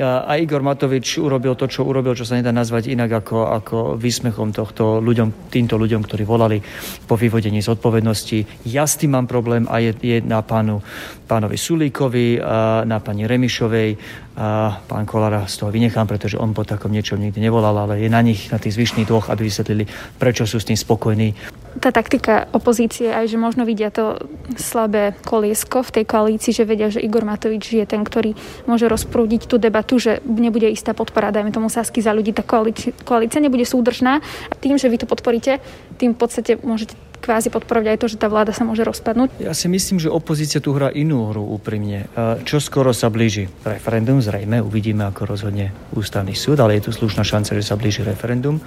A 0.00 0.34
Igor 0.40 0.64
Matovič 0.64 1.20
urobil 1.20 1.54
to, 1.54 1.68
čo 1.68 1.84
urobil, 1.84 2.16
čo 2.16 2.24
sa 2.26 2.36
nedá 2.36 2.50
nazvať 2.50 2.90
inak 2.90 3.24
ako, 3.24 3.36
ako 3.52 3.76
výsmechom 4.00 4.50
tohto 4.50 4.98
ľuďom, 4.98 5.52
týmto 5.52 5.76
ľuďom, 5.76 6.00
ktorí 6.04 6.24
volali 6.24 6.58
po 7.06 7.14
vyvodení 7.14 7.60
zodpovednosti. 7.62 8.66
Ja 8.68 8.88
s 8.88 8.98
tým 8.98 9.14
mám 9.14 9.30
problém 9.30 9.68
a 9.68 9.78
je, 9.78 9.92
je 10.00 10.18
na 10.24 10.40
pánu, 10.42 10.80
pánovi 11.28 11.60
Sulíkovi, 11.60 12.40
a 12.40 12.82
na 12.88 12.98
pani 13.04 13.28
Remišovej, 13.28 13.90
a 14.38 14.78
pán 14.86 15.02
Kolára 15.02 15.50
z 15.50 15.58
toho 15.58 15.74
vynechám, 15.74 16.06
pretože 16.06 16.38
on 16.38 16.54
po 16.54 16.62
takom 16.62 16.94
niečom 16.94 17.18
nikdy 17.18 17.42
nevolal, 17.42 17.74
ale 17.74 17.98
je 17.98 18.06
na 18.06 18.22
nich, 18.22 18.54
na 18.54 18.62
tých 18.62 18.78
zvyšných 18.78 19.10
dvoch, 19.10 19.34
aby 19.34 19.50
vysvetlili, 19.50 19.84
prečo 20.14 20.46
sú 20.46 20.62
s 20.62 20.68
tým 20.70 20.78
spokojní 20.78 21.34
tá 21.76 21.92
taktika 21.92 22.48
opozície 22.56 23.12
aj, 23.12 23.28
že 23.28 23.36
možno 23.36 23.68
vidia 23.68 23.92
to 23.92 24.16
slabé 24.56 25.12
koliesko 25.22 25.84
v 25.84 26.00
tej 26.00 26.04
koalícii, 26.08 26.56
že 26.56 26.64
vedia, 26.64 26.88
že 26.88 27.04
Igor 27.04 27.28
Matovič 27.28 27.76
je 27.76 27.84
ten, 27.84 28.00
ktorý 28.00 28.32
môže 28.64 28.88
rozprúdiť 28.88 29.44
tú 29.44 29.60
debatu, 29.60 30.00
že 30.00 30.24
nebude 30.24 30.66
istá 30.72 30.96
podpora, 30.96 31.28
dajme 31.28 31.52
tomu 31.52 31.68
Sasky 31.68 32.00
za 32.00 32.16
ľudí, 32.16 32.32
tá 32.32 32.40
koalícia, 32.40 32.96
koalícia 33.04 33.38
nebude 33.38 33.68
súdržná. 33.68 34.24
A 34.48 34.54
tým, 34.56 34.80
že 34.80 34.88
vy 34.88 35.04
to 35.04 35.06
podporíte, 35.06 35.60
tým 36.00 36.16
v 36.16 36.18
podstate 36.18 36.56
môžete 36.58 36.96
kvázi 37.18 37.50
podporovať 37.50 37.86
aj 37.92 37.98
to, 37.98 38.06
že 38.06 38.16
tá 38.22 38.30
vláda 38.30 38.54
sa 38.54 38.62
môže 38.62 38.86
rozpadnúť? 38.86 39.42
Ja 39.42 39.50
si 39.50 39.66
myslím, 39.66 39.98
že 39.98 40.06
opozícia 40.06 40.62
tu 40.62 40.70
hrá 40.70 40.94
inú 40.94 41.34
hru 41.34 41.42
úprimne. 41.50 42.06
Čo 42.46 42.62
skoro 42.62 42.94
sa 42.94 43.10
blíži 43.10 43.50
referendum, 43.66 44.22
zrejme 44.22 44.62
uvidíme, 44.62 45.02
ako 45.10 45.26
rozhodne 45.26 45.74
ústavný 45.98 46.38
súd, 46.38 46.62
ale 46.62 46.78
je 46.78 46.88
tu 46.88 46.90
slušná 46.94 47.26
šanca, 47.26 47.58
že 47.58 47.66
sa 47.66 47.74
blíži 47.74 48.06
referendum. 48.06 48.62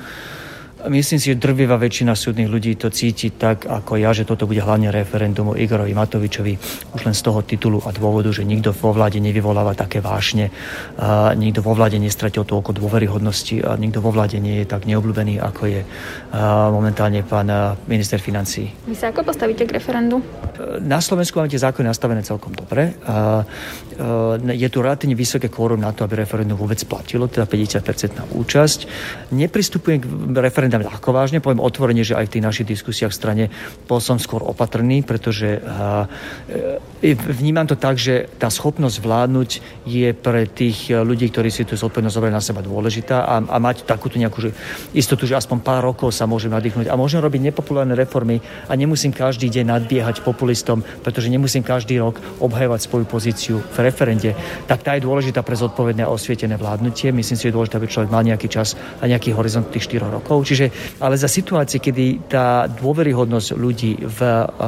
Myslím 0.89 1.21
si, 1.21 1.29
že 1.29 1.37
drvivá 1.37 1.77
väčšina 1.77 2.17
súdnych 2.17 2.49
ľudí 2.49 2.73
to 2.73 2.89
cíti 2.89 3.29
tak, 3.29 3.69
ako 3.69 4.01
ja, 4.01 4.17
že 4.17 4.25
toto 4.25 4.49
bude 4.49 4.65
hlavne 4.65 4.89
referendum 4.89 5.53
o 5.53 5.57
Igorovi 5.59 5.93
Matovičovi 5.93 6.57
už 6.97 7.05
len 7.05 7.13
z 7.13 7.21
toho 7.21 7.45
titulu 7.45 7.85
a 7.85 7.93
dôvodu, 7.93 8.33
že 8.33 8.41
nikto 8.41 8.73
vo 8.73 8.89
vláde 8.89 9.21
nevyvoláva 9.21 9.77
také 9.77 10.01
vášne, 10.01 10.49
a 10.97 11.37
nikto 11.37 11.61
vo 11.61 11.77
vláde 11.77 12.01
nestratil 12.01 12.41
toľko 12.49 12.81
dôveryhodnosti 12.81 13.61
a 13.61 13.77
nikto 13.77 14.01
vo 14.01 14.09
vláde 14.09 14.41
nie 14.41 14.65
je 14.65 14.73
tak 14.73 14.89
neobľúbený, 14.89 15.37
ako 15.37 15.69
je 15.69 15.85
momentálne 16.73 17.21
pán 17.29 17.77
minister 17.85 18.17
financí. 18.17 18.73
Vy 18.89 18.97
sa 18.97 19.13
ako 19.13 19.21
postavíte 19.21 19.69
k 19.69 19.77
referendu? 19.77 20.25
Na 20.81 20.97
Slovensku 20.97 21.37
máme 21.37 21.53
tie 21.53 21.61
zákony 21.61 21.93
nastavené 21.93 22.25
celkom 22.25 22.57
dobre. 22.57 22.97
A 23.05 23.45
je 24.49 24.69
tu 24.73 24.81
relatívne 24.81 25.13
vysoké 25.13 25.45
kórum 25.45 25.77
na 25.77 25.93
to, 25.93 26.09
aby 26.09 26.25
referendum 26.25 26.57
vôbec 26.57 26.81
platilo, 26.89 27.29
teda 27.29 27.45
50% 27.45 28.17
na 28.17 28.25
účasť. 28.33 28.79
Nepristupujem 29.29 30.01
k 30.01 30.05
referendu 30.41 30.70
neberiem 30.71 30.87
ľahko 30.87 31.11
vážne, 31.11 31.43
poviem 31.43 31.59
otvorene, 31.59 32.07
že 32.07 32.15
aj 32.15 32.31
v 32.31 32.33
tých 32.39 32.47
našich 32.47 32.67
diskusiách 32.71 33.11
v 33.11 33.19
strane 33.19 33.45
bol 33.85 33.99
som 33.99 34.15
skôr 34.15 34.39
opatrný, 34.41 35.03
pretože 35.03 35.59
e, 35.59 37.13
vnímam 37.13 37.67
to 37.67 37.75
tak, 37.75 37.99
že 37.99 38.31
tá 38.39 38.47
schopnosť 38.47 38.97
vládnuť 39.03 39.49
je 39.83 40.09
pre 40.15 40.47
tých 40.47 40.89
ľudí, 40.93 41.27
ktorí 41.27 41.51
si 41.51 41.67
tú 41.67 41.75
zodpovednosť 41.75 42.15
zobrali 42.15 42.33
na 42.33 42.43
seba 42.43 42.61
dôležitá 42.63 43.27
a, 43.27 43.35
a 43.43 43.57
mať 43.59 43.83
takúto 43.83 44.15
nejakú 44.15 44.53
istotu, 44.95 45.27
že 45.27 45.35
aspoň 45.35 45.57
pár 45.59 45.81
rokov 45.83 46.15
sa 46.15 46.29
môžem 46.29 46.53
nadýchnuť 46.53 46.87
a 46.87 46.95
môžem 46.95 47.19
robiť 47.19 47.51
nepopulárne 47.51 47.97
reformy 47.97 48.39
a 48.69 48.73
nemusím 48.77 49.11
každý 49.11 49.49
deň 49.49 49.65
nadbiehať 49.75 50.21
populistom, 50.21 50.85
pretože 51.01 51.27
nemusím 51.27 51.65
každý 51.65 51.97
rok 51.99 52.21
obhajovať 52.39 52.79
svoju 52.85 53.05
pozíciu 53.09 53.57
v 53.59 53.77
referende, 53.81 54.37
tak 54.69 54.85
tá 54.85 54.93
je 54.95 55.05
dôležitá 55.05 55.41
pre 55.41 55.57
zodpovedné 55.57 56.05
a 56.05 56.13
osvietené 56.13 56.55
vládnutie. 56.55 57.09
Myslím 57.09 57.37
si, 57.37 57.43
že 57.47 57.49
je 57.49 57.57
dôležité, 57.57 57.75
aby 57.81 57.89
človek 57.89 58.13
mal 58.13 58.21
nejaký 58.21 58.47
čas 58.47 58.77
a 59.01 59.09
nejaký 59.09 59.33
horizont 59.33 59.65
tých 59.73 59.89
4 59.89 60.21
rokov. 60.21 60.45
Čiže 60.45 60.60
Čiže, 60.61 61.01
ale 61.01 61.17
za 61.17 61.25
situácie, 61.25 61.81
kedy 61.81 62.29
tá 62.29 62.69
dôveryhodnosť 62.69 63.57
ľudí 63.57 63.97
v, 63.97 64.19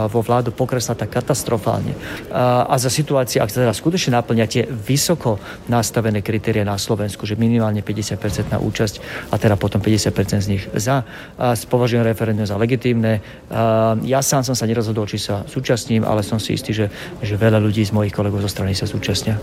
vo 0.10 0.22
vládu 0.26 0.50
pokresla 0.50 0.98
tak 0.98 1.14
katastrofálne 1.14 1.94
a, 2.34 2.66
a 2.66 2.76
za 2.82 2.90
situácie, 2.90 3.38
ak 3.38 3.54
sa 3.54 3.62
teda 3.62 3.78
skutočne 3.78 4.18
naplňate 4.18 4.74
vysoko 4.74 5.38
nastavené 5.70 6.26
kritéria 6.26 6.66
na 6.66 6.82
Slovensku, 6.82 7.30
že 7.30 7.38
minimálne 7.38 7.86
50% 7.86 8.50
na 8.50 8.58
účasť 8.58 9.30
a 9.30 9.38
teda 9.38 9.54
potom 9.54 9.78
50% 9.78 10.42
z 10.42 10.48
nich 10.50 10.66
za, 10.74 11.06
a 11.38 11.54
považujem 11.54 12.02
referendum 12.02 12.50
za 12.50 12.58
legitímne. 12.58 13.22
Ja 14.02 14.26
sám 14.26 14.42
som 14.42 14.58
sa 14.58 14.66
nerozhodol, 14.66 15.06
či 15.06 15.22
sa 15.22 15.46
súčasním, 15.46 16.10
ale 16.10 16.26
som 16.26 16.42
si 16.42 16.58
istý, 16.58 16.74
že, 16.74 16.90
že 17.22 17.38
veľa 17.38 17.62
ľudí 17.62 17.86
z 17.86 17.94
mojich 17.94 18.18
kolegov 18.18 18.42
zo 18.42 18.50
strany 18.50 18.74
sa 18.74 18.90
súčasnia. 18.90 19.38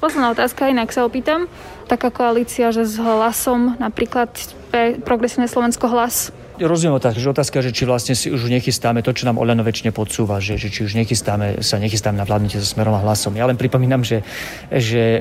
Posledná 0.00 0.32
otázka, 0.32 0.72
inak 0.72 0.88
sa 0.96 1.04
opýtam. 1.04 1.44
Taká 1.84 2.08
koalícia, 2.08 2.72
že 2.72 2.88
s 2.88 2.96
hlasom 2.96 3.76
napríklad 3.76 4.32
pre 4.72 4.96
Progresívne 4.96 5.44
Slovensko 5.44 5.92
hlas 5.92 6.32
rozumiem 6.60 7.00
otázku, 7.00 7.20
že 7.20 7.32
otázka, 7.32 7.64
že 7.64 7.72
či 7.72 7.88
vlastne 7.88 8.12
si 8.12 8.28
už 8.28 8.52
nechystáme 8.52 9.00
to, 9.00 9.16
čo 9.16 9.24
nám 9.24 9.40
Oľano 9.40 9.64
väčšine 9.64 9.96
podsúva, 9.96 10.42
že, 10.42 10.60
že 10.60 10.68
či 10.68 10.84
už 10.84 10.92
nechystáme, 10.92 11.64
sa 11.64 11.80
nechystáme 11.80 12.20
na 12.20 12.28
vládnutie 12.28 12.60
so 12.60 12.68
smerom 12.68 12.92
a 12.96 13.00
hlasom. 13.00 13.32
Ja 13.32 13.48
len 13.48 13.56
pripomínam, 13.56 14.04
že, 14.04 14.20
že 14.68 15.00
e, 15.00 15.20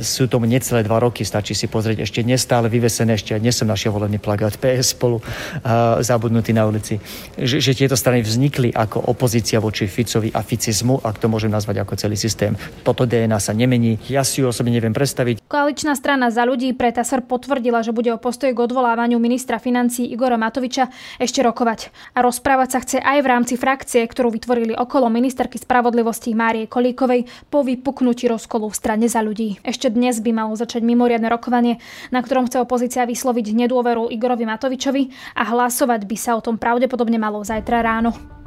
sú 0.00 0.30
tomu 0.30 0.48
necelé 0.48 0.80
dva 0.86 0.96
roky, 1.02 1.28
stačí 1.28 1.52
si 1.52 1.68
pozrieť 1.68 2.08
ešte 2.08 2.24
nestále 2.24 2.72
vyvesené, 2.72 3.20
ešte 3.20 3.36
dnes 3.36 3.56
som 3.56 3.68
našiel 3.68 3.92
volený 3.92 4.16
plagát 4.16 4.56
PS 4.56 4.96
spolu 4.96 5.20
a, 5.62 6.00
zabudnutý 6.00 6.56
na 6.56 6.64
ulici, 6.64 6.96
že, 7.36 7.60
že 7.60 7.76
tieto 7.76 7.96
strany 7.98 8.24
vznikli 8.24 8.72
ako 8.72 9.12
opozícia 9.12 9.60
voči 9.60 9.84
Ficovi 9.84 10.32
a 10.32 10.40
ficizmu, 10.40 11.04
ak 11.04 11.20
to 11.20 11.28
môžem 11.28 11.52
nazvať 11.52 11.84
ako 11.84 12.00
celý 12.00 12.16
systém. 12.16 12.56
Toto 12.86 13.04
DNA 13.04 13.38
sa 13.42 13.52
nemení, 13.52 14.00
ja 14.08 14.24
si 14.24 14.40
ju 14.40 14.48
osobne 14.48 14.72
neviem 14.72 14.94
predstaviť. 14.94 15.44
Koaličná 15.48 15.92
strana 15.98 16.30
za 16.32 16.46
ľudí 16.48 16.72
pre 16.72 16.94
TASR 16.94 17.24
potvrdila, 17.24 17.82
že 17.82 17.92
bude 17.92 18.12
o 18.14 18.18
postoj 18.20 18.52
k 18.52 18.58
odvolávaniu 18.58 19.16
ministra 19.20 19.58
financí 19.58 20.06
Igora 20.06 20.38
Matoviča 20.38 20.77
Matoviča 20.78 21.18
ešte 21.18 21.40
rokovať. 21.42 21.90
A 22.14 22.22
rozprávať 22.22 22.68
sa 22.70 22.78
chce 22.82 22.98
aj 23.02 23.18
v 23.22 23.30
rámci 23.30 23.54
frakcie, 23.58 24.06
ktorú 24.06 24.30
vytvorili 24.30 24.74
okolo 24.78 25.10
ministerky 25.10 25.58
spravodlivosti 25.58 26.34
Márie 26.38 26.70
Kolíkovej 26.70 27.26
po 27.50 27.66
vypuknutí 27.66 28.30
rozkolu 28.30 28.70
v 28.70 28.78
strane 28.78 29.06
za 29.10 29.18
ľudí. 29.24 29.58
Ešte 29.66 29.90
dnes 29.90 30.22
by 30.22 30.30
malo 30.30 30.54
začať 30.54 30.86
mimoriadne 30.86 31.26
rokovanie, 31.26 31.82
na 32.14 32.22
ktorom 32.22 32.46
chce 32.46 32.62
opozícia 32.62 33.02
vysloviť 33.02 33.66
nedôveru 33.66 34.14
Igorovi 34.14 34.46
Matovičovi 34.46 35.34
a 35.34 35.42
hlasovať 35.50 36.06
by 36.06 36.16
sa 36.16 36.38
o 36.38 36.44
tom 36.44 36.54
pravdepodobne 36.54 37.18
malo 37.18 37.42
zajtra 37.42 37.82
ráno. 37.82 38.37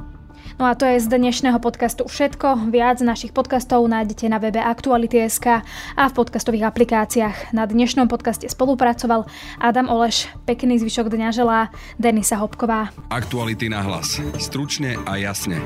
No 0.62 0.70
a 0.70 0.78
to 0.78 0.86
je 0.86 1.02
z 1.02 1.10
dnešného 1.10 1.58
podcastu 1.58 2.06
všetko. 2.06 2.70
Viac 2.70 3.02
našich 3.02 3.34
podcastov 3.34 3.82
nájdete 3.90 4.30
na 4.30 4.38
webe 4.38 4.62
Aktuality.sk 4.62 5.66
a 5.98 6.04
v 6.06 6.14
podcastových 6.14 6.70
aplikáciách. 6.70 7.50
Na 7.50 7.66
dnešnom 7.66 8.06
podcaste 8.06 8.46
spolupracoval 8.46 9.26
Adam 9.58 9.90
Oleš. 9.90 10.30
Pekný 10.46 10.78
zvyšok 10.78 11.18
dňa 11.18 11.34
želá 11.34 11.74
Denisa 11.98 12.38
Hopková. 12.38 12.94
Aktuality 13.10 13.74
na 13.74 13.82
hlas. 13.82 14.22
Stručne 14.38 15.02
a 15.02 15.18
jasne. 15.18 15.58